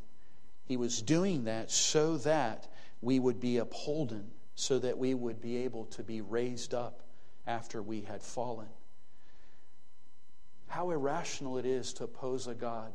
[0.65, 2.67] he was doing that so that
[3.01, 7.03] we would be upholden, so that we would be able to be raised up
[7.47, 8.69] after we had fallen.
[10.67, 12.93] How irrational it is to oppose a God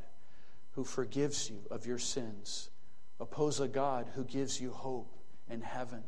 [0.72, 2.70] who forgives you of your sins
[3.20, 5.12] Oppose a God who gives you hope
[5.48, 6.02] and heaven.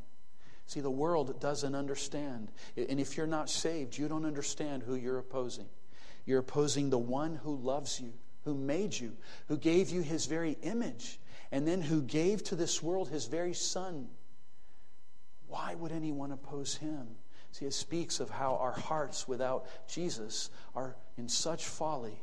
[0.67, 2.53] See, the world doesn't understand.
[2.77, 5.67] And if you're not saved, you don't understand who you're opposing.
[6.25, 8.13] You're opposing the one who loves you,
[8.45, 9.17] who made you,
[9.49, 11.19] who gave you his very image,
[11.51, 14.09] and then who gave to this world his very son.
[15.49, 17.09] Why would anyone oppose him?
[17.51, 22.23] See, it speaks of how our hearts without Jesus are in such folly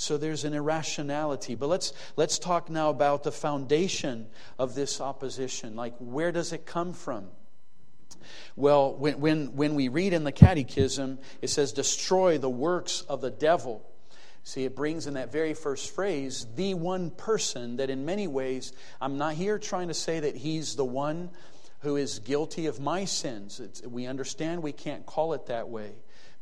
[0.00, 1.54] so there's an irrationality.
[1.54, 4.28] But let's, let's talk now about the foundation
[4.58, 5.76] of this opposition.
[5.76, 7.26] Like, where does it come from?
[8.56, 13.20] Well, when, when, when we read in the Catechism, it says, destroy the works of
[13.20, 13.86] the devil.
[14.42, 18.72] See, it brings in that very first phrase the one person that, in many ways,
[19.02, 21.28] I'm not here trying to say that he's the one
[21.80, 23.60] who is guilty of my sins.
[23.60, 25.92] It's, we understand we can't call it that way.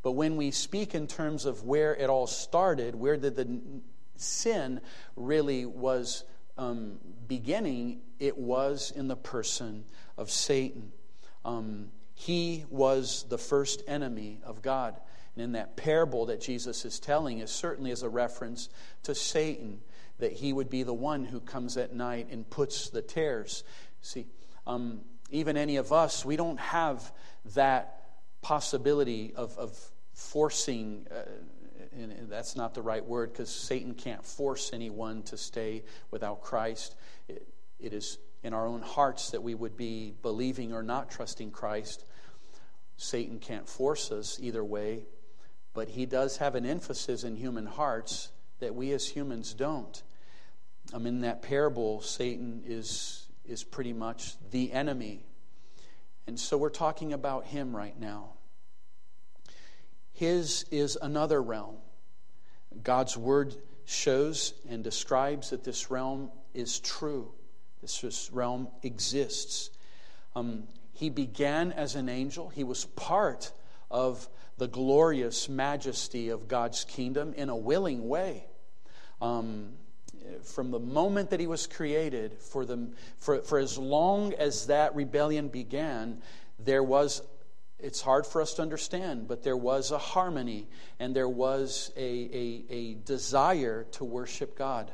[0.01, 3.59] But when we speak in terms of where it all started, where did the
[4.15, 4.81] sin
[5.15, 6.23] really was
[6.57, 9.85] um, beginning, it was in the person
[10.17, 10.91] of Satan.
[11.45, 14.99] Um, he was the first enemy of God.
[15.35, 18.67] And in that parable that Jesus is telling is certainly as a reference
[19.03, 19.79] to Satan,
[20.17, 23.63] that he would be the one who comes at night and puts the tares.
[24.01, 24.27] See,
[24.67, 27.11] um, even any of us, we don't have
[27.55, 27.98] that
[28.41, 29.77] possibility of, of
[30.13, 31.07] forcing.
[31.11, 31.21] Uh,
[31.91, 36.95] and that's not the right word because Satan can't force anyone to stay without Christ.
[37.27, 37.47] it,
[37.79, 42.05] it is in our own hearts that we would be believing or not trusting Christ.
[42.97, 45.05] Satan can't force us either way,
[45.73, 50.03] but he does have an emphasis in human hearts that we as humans don't.
[50.93, 55.25] Um, in that parable, Satan is, is pretty much the enemy.
[56.29, 58.33] And so we're talking about him right now.
[60.13, 61.77] His is another realm.
[62.83, 63.55] God's word
[63.85, 67.31] shows and describes that this realm is true,
[67.81, 69.71] this realm exists.
[70.35, 73.51] Um, he began as an angel, he was part
[73.89, 78.45] of the glorious majesty of God's kingdom in a willing way.
[79.19, 79.71] Um,
[80.43, 84.95] from the moment that he was created, for, the, for, for as long as that
[84.95, 86.21] rebellion began,
[86.59, 87.21] there was
[87.79, 90.67] it's hard for us to understand, but there was a harmony
[90.99, 94.91] and there was a, a, a desire to worship God.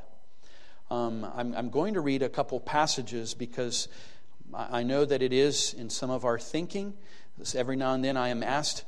[0.91, 3.87] Um, I'm, I'm, going to read a couple passages because
[4.53, 6.93] I know that it is in some of our thinking.
[7.55, 8.85] Every now and then I am asked,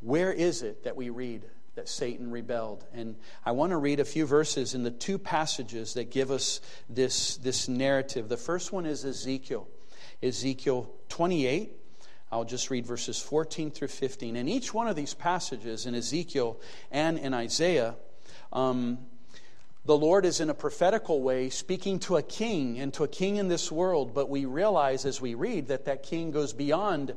[0.00, 2.84] where is it that we read that Satan rebelled?
[2.92, 6.60] And I want to read a few verses in the two passages that give us
[6.88, 8.28] this, this narrative.
[8.28, 9.68] The first one is Ezekiel,
[10.22, 11.78] Ezekiel 28
[12.32, 14.36] I'll just read verses 14 through 15.
[14.36, 16.58] In each one of these passages, in Ezekiel
[16.90, 17.94] and in Isaiah,
[18.54, 18.98] um,
[19.84, 23.36] the Lord is in a prophetical way speaking to a king and to a king
[23.36, 27.14] in this world, but we realize as we read that that king goes beyond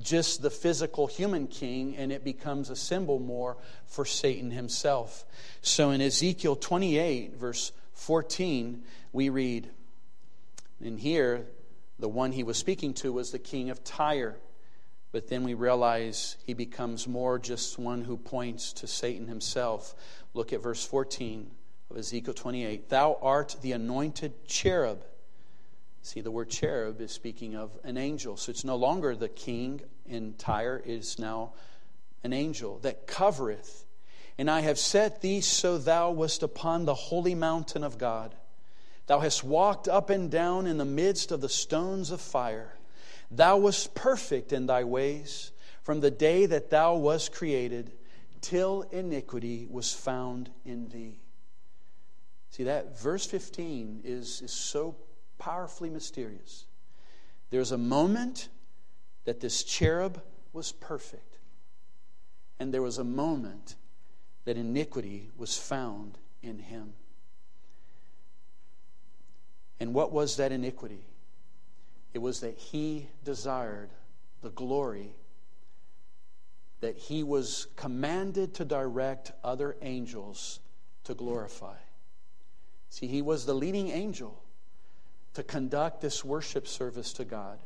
[0.00, 3.56] just the physical human king and it becomes a symbol more
[3.86, 5.24] for Satan himself.
[5.62, 9.70] So in Ezekiel 28, verse 14, we read,
[10.84, 11.46] and here
[12.00, 14.36] the one he was speaking to was the king of Tyre.
[15.12, 19.94] But then we realize he becomes more just one who points to Satan himself.
[20.34, 21.52] Look at verse 14
[21.90, 22.88] of Ezekiel 28.
[22.88, 25.04] Thou art the anointed cherub.
[26.02, 28.36] See, the word cherub is speaking of an angel.
[28.36, 31.52] So it's no longer the king in Tyre, it is now
[32.24, 33.84] an angel that covereth.
[34.38, 38.34] And I have set thee so thou wast upon the holy mountain of God.
[39.06, 42.74] Thou hast walked up and down in the midst of the stones of fire.
[43.30, 45.50] Thou wast perfect in thy ways
[45.82, 47.92] from the day that thou wast created
[48.40, 51.18] till iniquity was found in thee.
[52.50, 54.96] See, that verse 15 is, is so
[55.38, 56.66] powerfully mysterious.
[57.50, 58.48] There's a moment
[59.24, 60.22] that this cherub
[60.52, 61.38] was perfect,
[62.58, 63.76] and there was a moment
[64.44, 66.94] that iniquity was found in him.
[69.80, 71.04] And what was that iniquity?
[72.14, 73.90] It was that he desired
[74.42, 75.12] the glory
[76.80, 80.60] that he was commanded to direct other angels
[81.04, 81.74] to glorify.
[82.90, 84.42] See, he was the leading angel
[85.34, 87.58] to conduct this worship service to God.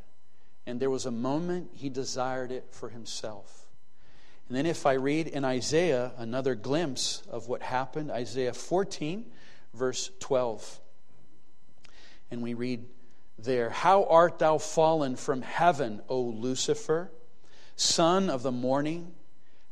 [0.66, 3.66] And there was a moment he desired it for himself.
[4.49, 9.25] And then, if I read in Isaiah another glimpse of what happened, Isaiah 14,
[9.73, 10.81] verse 12.
[12.31, 12.85] And we read,
[13.45, 13.70] there.
[13.70, 17.11] How art thou fallen from heaven, O Lucifer,
[17.77, 19.12] son of the morning?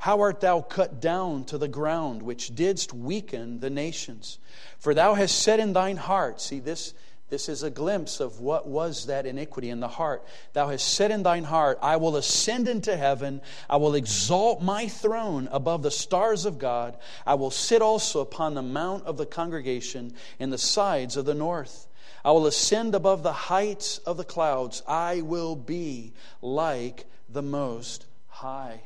[0.00, 4.38] How art thou cut down to the ground, which didst weaken the nations?
[4.78, 6.94] For thou hast said in thine heart, see, this,
[7.28, 10.24] this is a glimpse of what was that iniquity in the heart.
[10.54, 14.88] Thou hast said in thine heart, I will ascend into heaven, I will exalt my
[14.88, 16.96] throne above the stars of God,
[17.26, 21.34] I will sit also upon the mount of the congregation in the sides of the
[21.34, 21.88] north.
[22.24, 24.82] I will ascend above the heights of the clouds.
[24.88, 28.80] I will be like the Most High.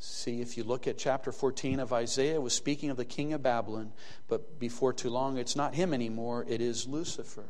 [0.00, 3.42] See, if you look at chapter 14 of Isaiah, was speaking of the king of
[3.42, 3.92] Babylon,
[4.28, 7.46] but before too long, it's not him anymore, it is Lucifer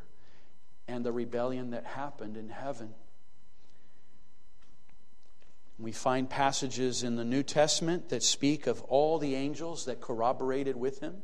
[0.89, 2.95] and the rebellion that happened in heaven.
[5.79, 10.75] We find passages in the New Testament that speak of all the angels that corroborated
[10.75, 11.23] with him,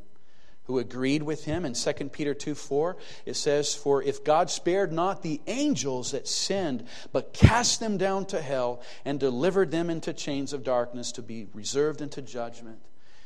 [0.65, 1.65] who agreed with him.
[1.65, 6.27] In 2 Peter 2 4, it says, For if God spared not the angels that
[6.27, 11.21] sinned, but cast them down to hell and delivered them into chains of darkness to
[11.21, 12.79] be reserved into judgment.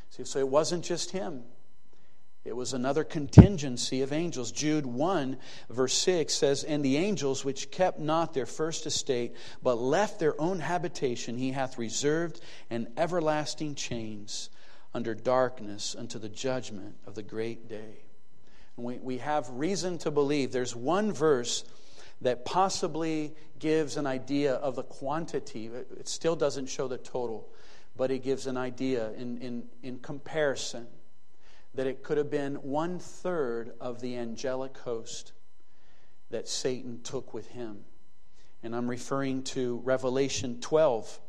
[0.10, 1.44] See, so it wasn't just him.
[2.46, 4.52] It was another contingency of angels.
[4.52, 5.38] Jude 1,
[5.70, 10.40] verse 6 says, And the angels which kept not their first estate, but left their
[10.42, 14.50] own habitation, he hath reserved in everlasting chains
[14.94, 18.04] under darkness unto the judgment of the great day.
[18.76, 21.64] And we, we have reason to believe there's one verse
[22.22, 25.68] that possibly gives an idea of the quantity.
[25.68, 27.50] It still doesn't show the total,
[27.96, 30.88] but it gives an idea in, in, in comparison
[31.76, 35.34] that it could have been one third of the angelic host
[36.30, 37.86] that Satan took with him.
[38.64, 41.20] And I'm referring to Revelation 12,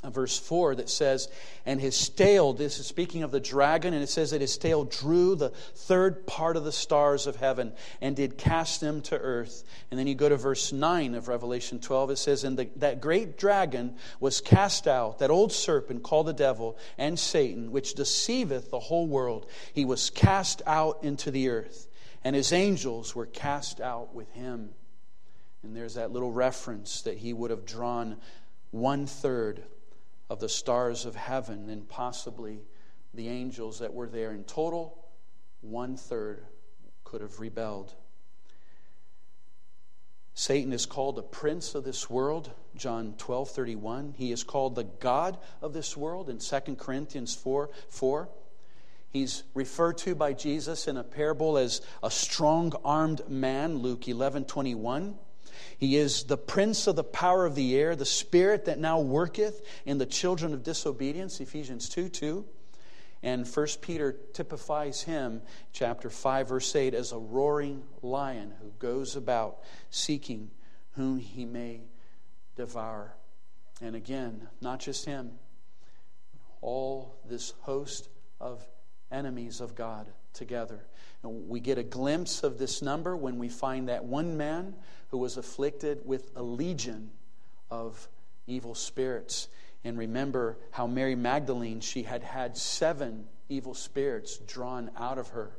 [0.00, 1.28] Uh, verse 4 that says,
[1.66, 4.84] And his tail, this is speaking of the dragon, and it says that his tail
[4.84, 9.64] drew the third part of the stars of heaven and did cast them to earth.
[9.90, 13.00] And then you go to verse 9 of Revelation 12, it says, And the, that
[13.00, 18.70] great dragon was cast out, that old serpent called the devil and Satan, which deceiveth
[18.70, 19.50] the whole world.
[19.72, 21.88] He was cast out into the earth,
[22.22, 24.70] and his angels were cast out with him.
[25.64, 28.18] And there's that little reference that he would have drawn
[28.70, 29.64] one third
[30.30, 32.60] of the stars of heaven and possibly
[33.14, 34.32] the angels that were there.
[34.32, 35.08] In total,
[35.60, 36.44] one third
[37.04, 37.94] could have rebelled.
[40.34, 44.14] Satan is called the prince of this world, John 12 31.
[44.16, 48.28] He is called the God of this world in 2 Corinthians 4 4.
[49.10, 54.44] He's referred to by Jesus in a parable as a strong armed man, Luke 11
[54.44, 55.18] 21.
[55.78, 59.62] He is the prince of the power of the air, the spirit that now worketh
[59.84, 62.44] in the children of disobedience, Ephesians 2 2.
[63.22, 65.42] And 1 Peter typifies him,
[65.72, 69.58] chapter 5, verse 8, as a roaring lion who goes about
[69.90, 70.50] seeking
[70.92, 71.80] whom he may
[72.54, 73.14] devour.
[73.80, 75.32] And again, not just him,
[76.60, 78.08] all this host
[78.40, 78.64] of
[79.10, 80.86] enemies of God together.
[81.22, 84.74] And we get a glimpse of this number when we find that one man
[85.10, 87.10] who was afflicted with a legion
[87.70, 88.08] of
[88.46, 89.48] evil spirits.
[89.84, 95.50] And remember how Mary Magdalene, she had had seven evil spirits drawn out of her.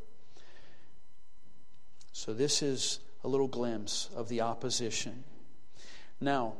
[2.11, 5.23] So, this is a little glimpse of the opposition.
[6.19, 6.55] Now,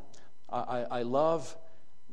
[0.49, 1.55] I, I love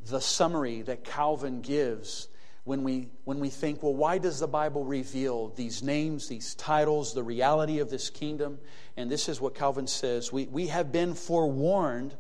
[0.09, 2.29] the summary that Calvin gives
[2.67, 7.15] when we, when we think, well, why does the Bible reveal these names, these titles,
[7.15, 8.59] the reality of this kingdom?
[8.97, 12.17] And this is what Calvin says we, we have been forewarned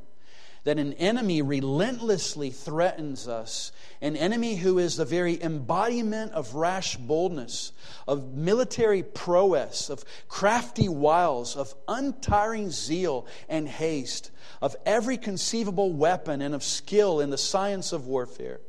[0.63, 6.97] that an enemy relentlessly threatens us, an enemy who is the very embodiment of rash
[6.97, 7.73] boldness,
[8.07, 14.31] of military prowess, of crafty wiles, of untiring zeal and haste,
[14.63, 18.61] of every conceivable weapon and of skill in the science of warfare.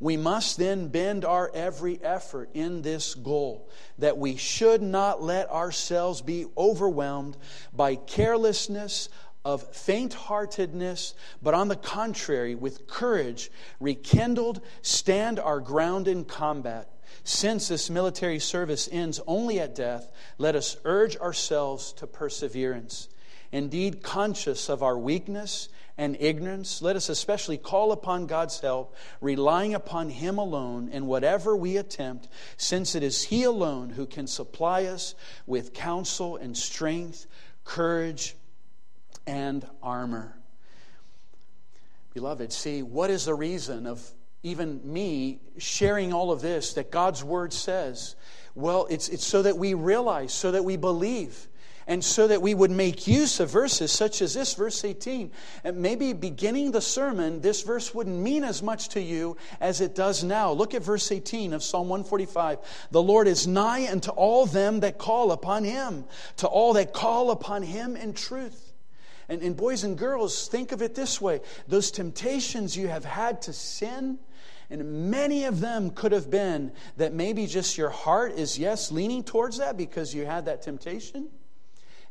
[0.00, 3.68] We must then bend our every effort in this goal
[3.98, 7.36] that we should not let ourselves be overwhelmed
[7.72, 9.08] by carelessness
[9.44, 16.90] of faint heartedness, but on the contrary, with courage, rekindled, stand our ground in combat.
[17.22, 23.08] Since this military service ends only at death, let us urge ourselves to perseverance.
[23.52, 25.68] Indeed, conscious of our weakness
[25.98, 31.56] and ignorance, let us especially call upon God's help, relying upon Him alone in whatever
[31.56, 35.14] we attempt, since it is He alone who can supply us
[35.46, 37.26] with counsel and strength,
[37.64, 38.36] courage,
[39.26, 40.36] and armor.
[42.12, 44.02] Beloved, see, what is the reason of
[44.42, 48.16] even me sharing all of this that God's Word says?
[48.54, 51.48] Well, it's, it's so that we realize, so that we believe
[51.86, 55.30] and so that we would make use of verses such as this, verse 18.
[55.62, 59.94] And maybe beginning the sermon, this verse wouldn't mean as much to you as it
[59.94, 60.50] does now.
[60.50, 62.58] Look at verse 18 of Psalm 145.
[62.90, 66.04] The Lord is nigh unto all them that call upon him,
[66.38, 68.72] to all that call upon him in truth.
[69.28, 73.42] And, and boys and girls, think of it this way those temptations you have had
[73.42, 74.18] to sin,
[74.70, 79.22] and many of them could have been that maybe just your heart is, yes, leaning
[79.22, 81.28] towards that because you had that temptation.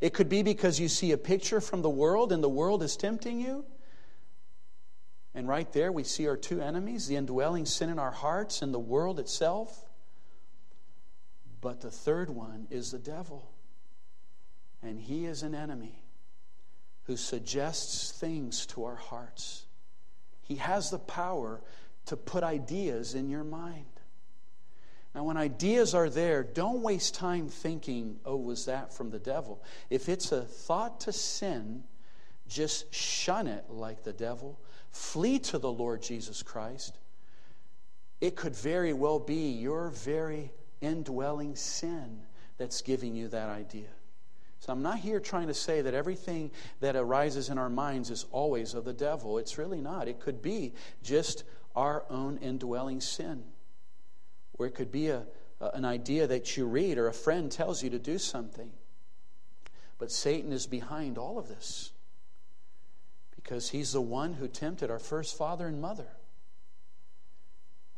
[0.02, 2.98] It could be because you see a picture from the world and the world is
[2.98, 3.66] tempting you.
[5.34, 8.74] And right there, we see our two enemies the indwelling sin in our hearts and
[8.74, 9.86] the world itself.
[11.62, 13.52] But the third one is the devil.
[14.82, 16.04] And he is an enemy
[17.04, 19.66] who suggests things to our hearts.
[20.42, 21.62] He has the power
[22.06, 23.86] to put ideas in your mind.
[25.16, 29.64] Now, when ideas are there, don't waste time thinking, oh, was that from the devil?
[29.90, 31.86] If it's a thought to sin,
[32.50, 34.60] just shun it like the devil.
[34.92, 36.98] Flee to the Lord Jesus Christ.
[38.20, 40.52] It could very well be your very
[40.82, 42.20] indwelling sin
[42.58, 43.88] that's giving you that idea.
[44.60, 46.52] So I'm not here trying to say that everything
[46.82, 49.38] that arises in our minds is always of the devil.
[49.38, 50.10] It's really not.
[50.10, 53.44] It could be just our own indwelling sin.
[54.58, 55.26] Or it could be a,
[55.60, 58.72] an idea that you read or a friend tells you to do something.
[59.98, 61.92] But Satan is behind all of this
[63.36, 66.08] because he's the one who tempted our first father and mother.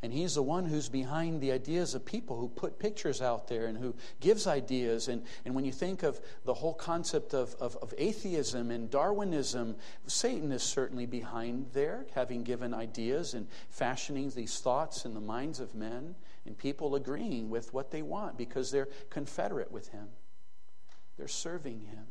[0.03, 3.65] And he's the one who's behind the ideas of people who put pictures out there
[3.65, 5.07] and who gives ideas.
[5.07, 9.75] And, and when you think of the whole concept of, of, of, atheism and Darwinism,
[10.05, 15.59] Satan is certainly behind there, having given ideas and fashioning these thoughts in the minds
[15.59, 16.13] of men,
[16.47, 20.07] and people agreeing with what they want because they're confederate with him,
[21.17, 22.05] they're serving him.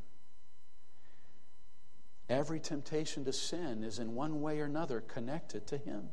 [2.28, 6.08] Every temptation to sin is in one way or another connected to him.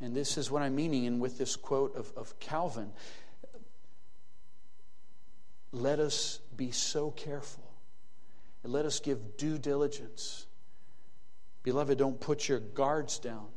[0.00, 2.92] And this is what I'm meaning and with this quote of, of Calvin.
[5.72, 7.64] Let us be so careful.
[8.62, 10.46] And let us give due diligence.
[11.64, 13.48] Beloved, don't put your guards down.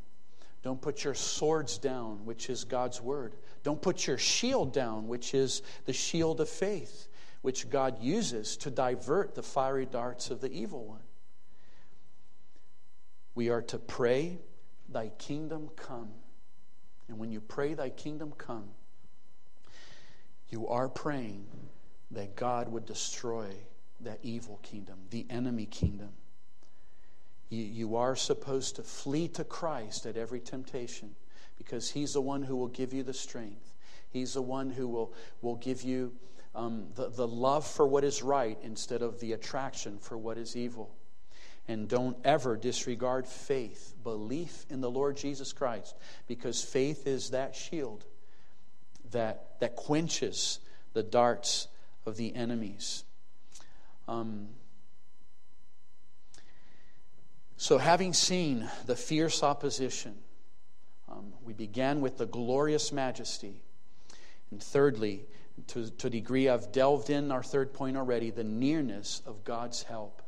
[0.65, 3.35] Don't put your swords down, which is God's word.
[3.61, 7.07] Don't put your shield down, which is the shield of faith,
[7.43, 11.03] which God uses to divert the fiery darts of the evil one.
[13.35, 14.39] We are to pray,
[14.89, 16.09] Thy kingdom come.
[17.09, 18.69] And when you pray, Thy kingdom come,
[20.49, 21.45] you are praying
[22.09, 23.49] that God would destroy
[23.99, 26.09] that evil kingdom, the enemy kingdom.
[27.49, 31.15] You, are supposed to flee to Christ at every temptation
[31.57, 33.73] because He's the one who will give you the strength.
[34.09, 36.13] He's the one who will, will give you
[36.55, 40.55] um, the, the love for what is right instead of the attraction for what is
[40.55, 40.95] evil.
[41.67, 45.95] And don't ever disregard faith, belief in the Lord Jesus Christ,
[46.27, 48.05] because faith is that shield
[49.11, 50.59] that, that quenches
[50.93, 51.67] the darts
[52.05, 53.03] of the enemies.
[54.07, 54.49] Um,
[57.57, 60.15] so, having seen the fierce opposition,
[61.09, 63.61] um, we began with the glorious majesty.
[64.51, 65.25] And thirdly,
[65.67, 69.83] to, to a degree I've delved in our third point already, the nearness of God's
[69.83, 70.21] help.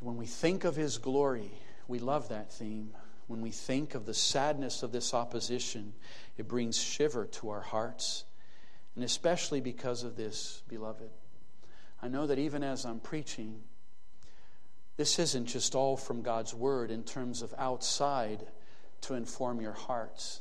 [0.00, 1.52] When we think of His glory,
[1.86, 2.90] we love that theme.
[3.28, 5.94] When we think of the sadness of this opposition,
[6.36, 8.24] it brings shiver to our hearts.
[8.96, 11.10] And especially because of this, beloved.
[12.02, 13.62] I know that even as I'm preaching,
[14.96, 18.46] this isn't just all from God's Word in terms of outside
[19.02, 20.40] to inform your hearts.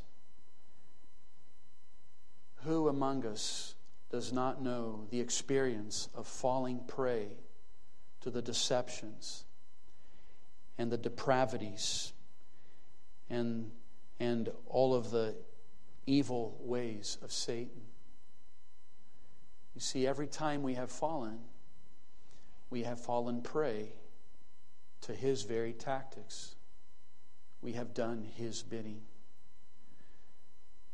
[2.63, 3.75] Who among us
[4.11, 7.29] does not know the experience of falling prey
[8.21, 9.43] to the deceptions
[10.77, 12.13] and the depravities
[13.29, 13.71] and,
[14.19, 15.35] and all of the
[16.05, 17.81] evil ways of Satan.
[19.73, 21.39] You see, every time we have fallen,
[22.69, 23.93] we have fallen prey
[25.03, 26.55] to his very tactics.
[27.61, 29.01] We have done his bidding.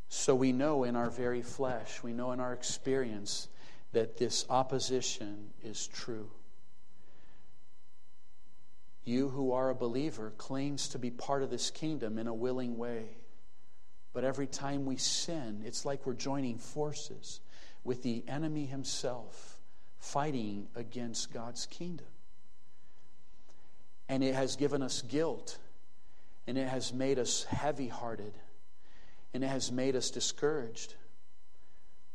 [0.10, 3.48] So we know in our very flesh, we know in our experience
[3.92, 6.30] that this opposition is true.
[9.04, 12.78] You who are a believer claims to be part of this kingdom in a willing
[12.78, 13.06] way.
[14.14, 17.42] But every time we sin, it's like we're joining forces
[17.84, 19.58] with the enemy himself,
[20.00, 22.08] fighting against God's kingdom.
[24.10, 25.58] And it has given us guilt,
[26.48, 28.34] and it has made us heavy hearted,
[29.34, 30.96] and it has made us discouraged.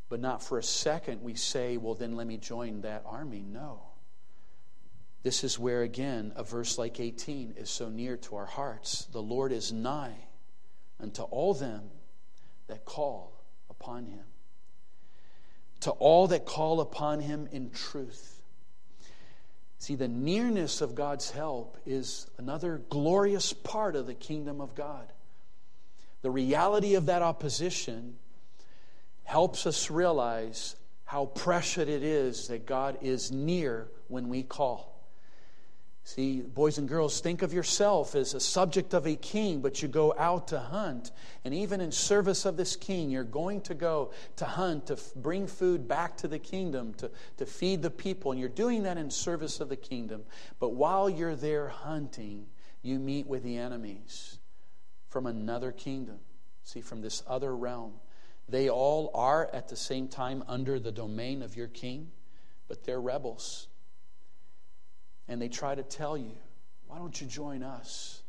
[0.09, 3.45] But not for a second we say, well, then let me join that army.
[3.47, 3.81] No.
[5.23, 9.07] This is where, again, a verse like 18 is so near to our hearts.
[9.13, 10.17] The Lord is nigh
[11.01, 11.85] unto all them
[12.67, 13.41] that call
[13.71, 14.25] upon him.
[15.81, 18.34] To all that call upon him in truth.
[19.85, 25.13] See, the nearness of God's help is another glorious part of the kingdom of God.
[26.23, 28.17] The reality of that opposition
[29.25, 34.94] helps us realize how precious it is that God is near when we call.
[36.07, 39.89] See, boys and girls, think of yourself as a subject of a king, but you
[39.89, 41.11] go out to hunt.
[41.47, 45.47] And even in service of this king, you're going to go to hunt, to bring
[45.47, 48.33] food back to the kingdom, to, to feed the people.
[48.33, 50.25] And you're doing that in service of the kingdom.
[50.61, 52.49] But while you're there hunting,
[52.83, 54.39] you meet with the enemies
[55.09, 56.19] from another kingdom.
[56.65, 57.95] See, from this other realm.
[58.47, 62.11] They all are at the same time under the domain of your king,
[62.69, 63.69] but they're rebels
[65.29, 66.37] and they try to tell you,
[66.87, 68.23] why don't you join us?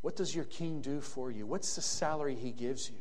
[0.00, 1.46] What does your king do for you?
[1.46, 2.96] What's the salary he gives you?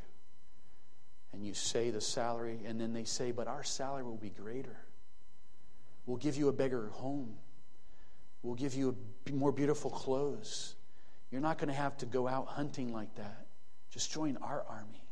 [1.34, 4.78] And you say the salary, and then they say, but our salary will be greater.
[6.06, 7.36] We'll give you a bigger home.
[8.44, 8.96] We'll give you
[9.28, 10.76] a, more beautiful clothes.
[11.32, 13.46] You're not going to have to go out hunting like that.
[13.92, 15.04] Just join our army.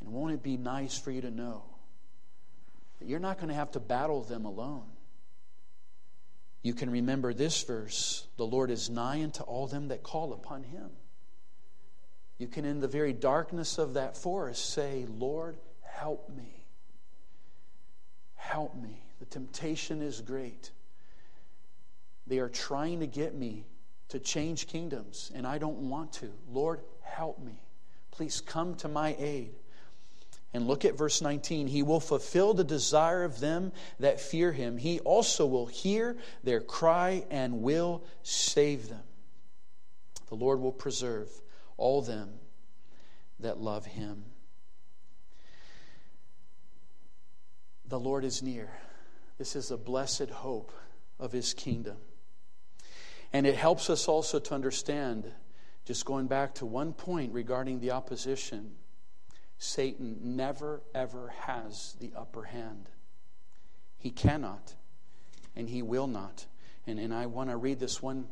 [0.00, 1.62] And won't it be nice for you to know
[2.98, 4.84] that you're not going to have to battle them alone?
[6.64, 10.64] You can remember this verse the Lord is nigh unto all them that call upon
[10.64, 10.90] him.
[12.38, 16.64] You can, in the very darkness of that forest, say, Lord, help me.
[18.34, 19.04] Help me.
[19.20, 20.72] The temptation is great.
[22.26, 23.66] They are trying to get me
[24.08, 26.32] to change kingdoms, and I don't want to.
[26.50, 27.60] Lord, help me.
[28.10, 29.54] Please come to my aid.
[30.54, 31.66] And look at verse 19.
[31.66, 34.78] He will fulfill the desire of them that fear him.
[34.78, 39.02] He also will hear their cry and will save them.
[40.28, 41.28] The Lord will preserve
[41.76, 42.30] all them
[43.40, 44.26] that love him.
[47.88, 48.70] The Lord is near.
[49.38, 50.70] This is a blessed hope
[51.18, 51.96] of his kingdom.
[53.32, 55.32] And it helps us also to understand,
[55.84, 58.76] just going back to one point regarding the opposition
[59.58, 62.88] Satan never, ever has the upper hand.
[63.96, 64.74] He cannot,
[65.56, 66.46] and he will not.
[66.86, 68.26] And, and I want to read this one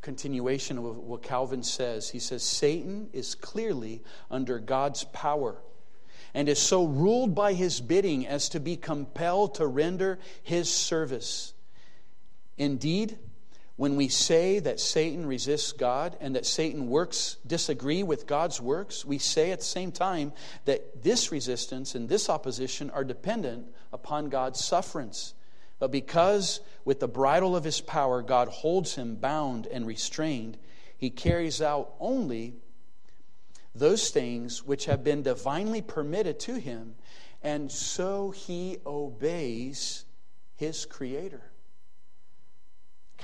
[0.00, 2.10] continuation of what Calvin says.
[2.10, 5.56] He says, Satan is clearly under God's power
[6.34, 11.54] and is so ruled by his bidding as to be compelled to render his service.
[12.58, 13.18] Indeed,
[13.76, 19.04] when we say that Satan resists God and that Satan works disagree with God's works,
[19.04, 20.32] we say at the same time
[20.64, 25.34] that this resistance and this opposition are dependent upon God's sufferance.
[25.80, 30.56] But because with the bridle of his power God holds him bound and restrained,
[30.96, 32.54] he carries out only
[33.74, 36.94] those things which have been divinely permitted to him,
[37.42, 40.04] and so he obeys
[40.54, 41.42] his creator.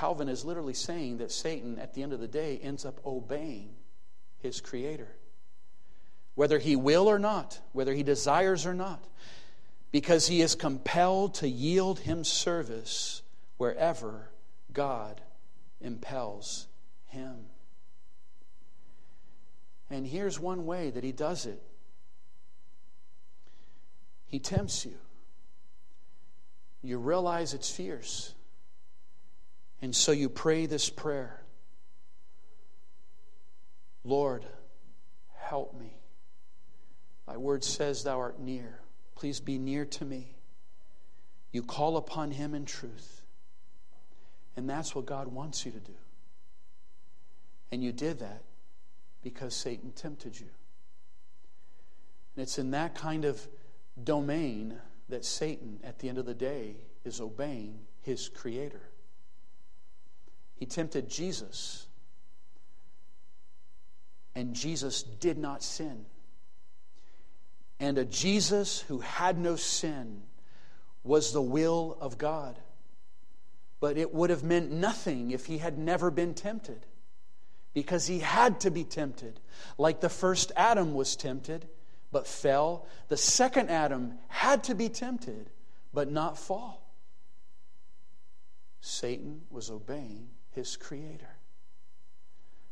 [0.01, 3.75] Calvin is literally saying that Satan, at the end of the day, ends up obeying
[4.39, 5.15] his Creator.
[6.35, 9.05] Whether he will or not, whether he desires or not,
[9.93, 13.21] because he is compelled to yield him service
[13.59, 14.31] wherever
[14.73, 15.21] God
[15.83, 16.67] impels
[17.09, 17.45] him.
[19.91, 21.63] And here's one way that he does it
[24.25, 24.97] he tempts you.
[26.83, 28.33] You realize it's fierce.
[29.83, 31.43] And so you pray this prayer
[34.05, 34.47] Lord,
[35.37, 35.93] help me.
[37.27, 38.81] Thy word says, Thou art near.
[39.15, 40.35] Please be near to me.
[41.53, 43.23] You call upon Him in truth.
[44.57, 45.95] And that's what God wants you to do.
[47.71, 48.43] And you did that
[49.23, 50.49] because Satan tempted you.
[52.35, 53.47] And it's in that kind of
[54.03, 54.79] domain
[55.09, 58.90] that Satan, at the end of the day, is obeying his Creator.
[60.61, 61.87] He tempted Jesus,
[64.35, 66.05] and Jesus did not sin.
[67.81, 70.21] And a Jesus who had no sin
[71.03, 72.59] was the will of God.
[73.81, 76.85] But it would have meant nothing if he had never been tempted,
[77.73, 79.41] because he had to be tempted.
[79.79, 81.67] Like the first Adam was tempted,
[82.13, 85.49] but fell, the second Adam had to be tempted,
[85.95, 86.93] but not fall.
[88.83, 91.37] Satan was obeying his creator.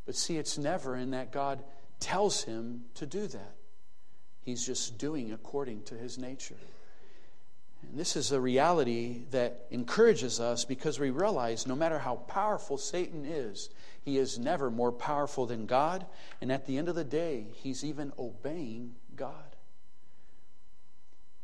[0.06, 1.62] But see, it's never in that God
[2.00, 3.54] tells him to do that.
[4.40, 6.56] He's just doing according to his nature.
[7.82, 12.78] And this is a reality that encourages us because we realize no matter how powerful
[12.78, 13.70] Satan is,
[14.02, 16.06] he is never more powerful than God.
[16.40, 19.47] And at the end of the day, he's even obeying God.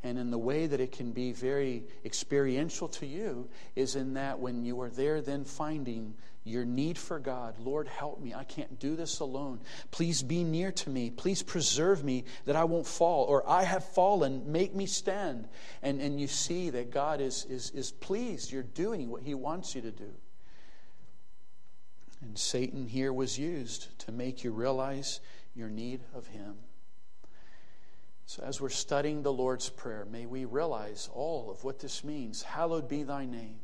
[0.05, 4.39] And in the way that it can be very experiential to you is in that
[4.39, 7.59] when you are there, then finding your need for God.
[7.59, 8.35] Lord, help me.
[8.35, 9.61] I can't do this alone.
[9.91, 11.09] Please be near to me.
[11.09, 13.25] Please preserve me that I won't fall.
[13.25, 14.53] Or I have fallen.
[14.53, 15.49] Make me stand.
[15.83, 18.53] And, and you see that God is, is, is pleased.
[18.53, 20.13] You're doing what He wants you to do.
[22.21, 25.21] And Satan here was used to make you realize
[25.55, 26.57] your need of Him.
[28.27, 32.43] So, as we're studying the Lord's Prayer, may we realize all of what this means.
[32.43, 33.61] Hallowed be thy name.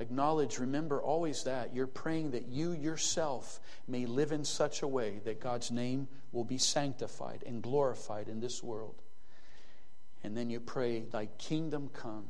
[0.00, 1.74] Acknowledge, remember always that.
[1.74, 6.44] You're praying that you yourself may live in such a way that God's name will
[6.44, 9.02] be sanctified and glorified in this world.
[10.22, 12.26] And then you pray, Thy kingdom come.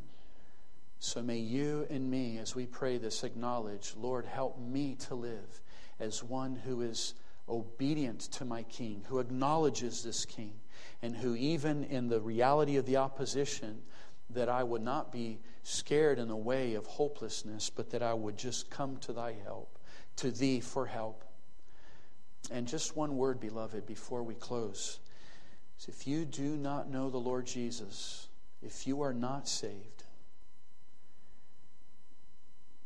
[0.99, 5.61] So may you and me, as we pray this, acknowledge, Lord, help me to live
[6.01, 7.15] as one who is
[7.49, 10.55] obedient to my King, who acknowledges this King
[11.03, 13.83] and who, even in the reality of the opposition,
[14.31, 18.37] that I would not be scared in the way of hopelessness, but that I would
[18.37, 19.79] just come to thy help,
[20.17, 21.25] to thee for help.
[22.51, 24.99] And just one word, beloved, before we close.
[25.87, 28.29] If you do not know the Lord Jesus,
[28.63, 30.05] if you are not saved,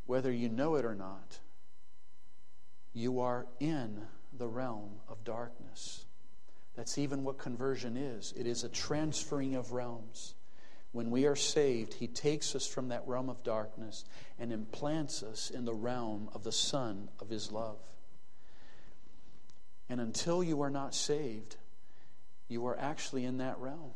[0.06, 1.38] whether you know it or not,
[2.92, 4.02] you are in
[4.36, 6.04] the realm of darkness.
[6.75, 10.35] That's even what conversion is it is a transferring of realms.
[10.93, 14.05] When we are saved, He takes us from that realm of darkness
[14.39, 17.79] and implants us in the realm of the Son of His love.
[19.89, 21.57] And until you are not saved,
[22.49, 23.93] you are actually in that realm.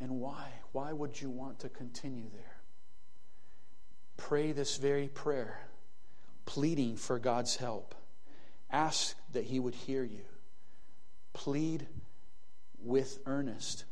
[0.00, 0.48] And why?
[0.72, 2.56] Why would you want to continue there?
[4.16, 5.68] Pray this very prayer,
[6.46, 7.94] pleading for God's help.
[8.70, 10.24] Ask that He would hear you
[11.36, 11.86] plead
[12.82, 13.84] with earnest.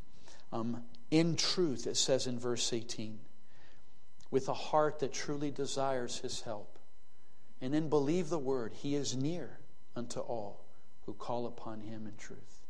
[0.51, 3.19] Um, in truth, it says in verse 18,
[4.31, 6.79] with a heart that truly desires his help.
[7.61, 9.59] And then believe the word, he is near
[9.95, 10.65] unto all
[11.05, 12.61] who call upon him in truth.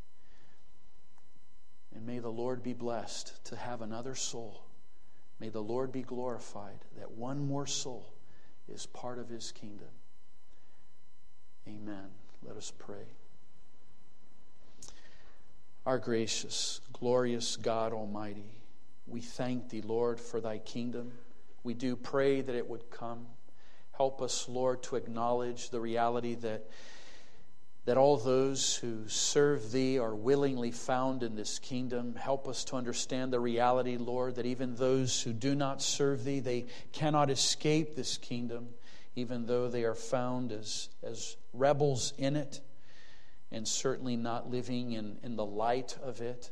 [1.94, 4.64] And may the Lord be blessed to have another soul.
[5.38, 8.12] May the Lord be glorified that one more soul
[8.68, 9.88] is part of his kingdom.
[11.68, 12.08] Amen.
[12.42, 13.06] Let us pray.
[15.86, 18.62] Our gracious, glorious God Almighty,
[19.06, 21.12] we thank thee, Lord, for thy kingdom.
[21.62, 23.26] We do pray that it would come.
[23.92, 26.70] Help us, Lord, to acknowledge the reality that,
[27.84, 32.14] that all those who serve thee are willingly found in this kingdom.
[32.14, 36.40] Help us to understand the reality, Lord, that even those who do not serve thee,
[36.40, 38.68] they cannot escape this kingdom,
[39.16, 42.62] even though they are found as, as rebels in it
[43.54, 46.50] and certainly not living in, in the light of it.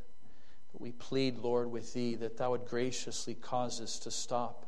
[0.71, 4.65] But we plead, Lord, with Thee that Thou would graciously cause us to stop.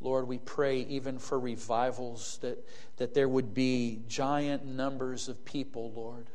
[0.00, 2.58] Lord, we pray even for revivals, that,
[2.96, 6.26] that there would be giant numbers of people, Lord,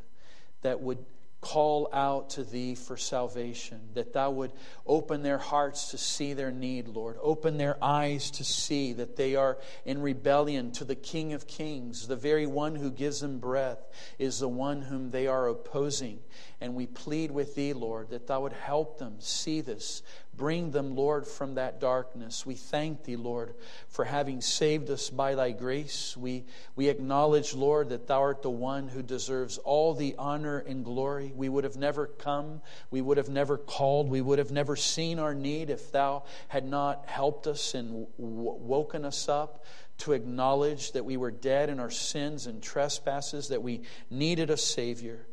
[0.61, 1.05] that would
[1.47, 4.51] call out to thee for salvation, that thou would
[4.85, 7.15] open their hearts to see their need, Lord.
[7.21, 12.05] Open their eyes to see that they are in rebellion to the King of Kings.
[12.05, 13.79] The very one who gives them breath
[14.19, 16.19] is the one whom they are opposing.
[16.59, 20.03] And we plead with thee, Lord, that thou would help them see this,
[20.37, 22.45] Bring them, Lord, from that darkness.
[22.45, 23.55] We thank thee, Lord,
[23.87, 26.15] for having saved us by thy grace.
[26.15, 30.85] We, we acknowledge, Lord, that thou art the one who deserves all the honor and
[30.85, 31.33] glory.
[31.35, 32.61] We would have never come,
[32.91, 36.65] we would have never called, we would have never seen our need if thou had
[36.65, 39.65] not helped us and woken us up
[39.99, 43.81] to acknowledge that we were dead in our sins and trespasses, that we
[44.11, 45.25] needed a Savior.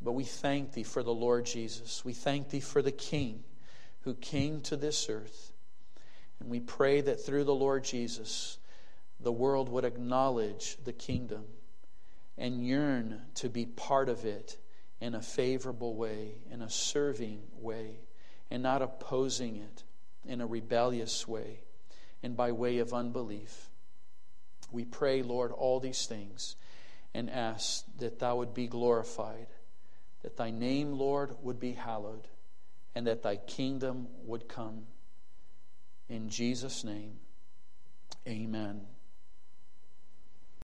[0.00, 2.02] But we thank thee for the Lord Jesus.
[2.06, 3.44] We thank thee for the King
[4.04, 5.52] who came to this earth.
[6.38, 8.58] And we pray that through the Lord Jesus,
[9.18, 11.44] the world would acknowledge the kingdom
[12.36, 14.58] and yearn to be part of it
[15.00, 18.00] in a favorable way, in a serving way,
[18.50, 19.84] and not opposing it
[20.26, 21.60] in a rebellious way
[22.22, 23.70] and by way of unbelief.
[24.70, 26.56] We pray, Lord, all these things
[27.14, 29.46] and ask that Thou would be glorified,
[30.22, 32.28] that Thy name, Lord, would be hallowed
[32.94, 34.86] and that thy kingdom would come.
[36.08, 37.18] In Jesus' name,
[38.28, 38.82] amen.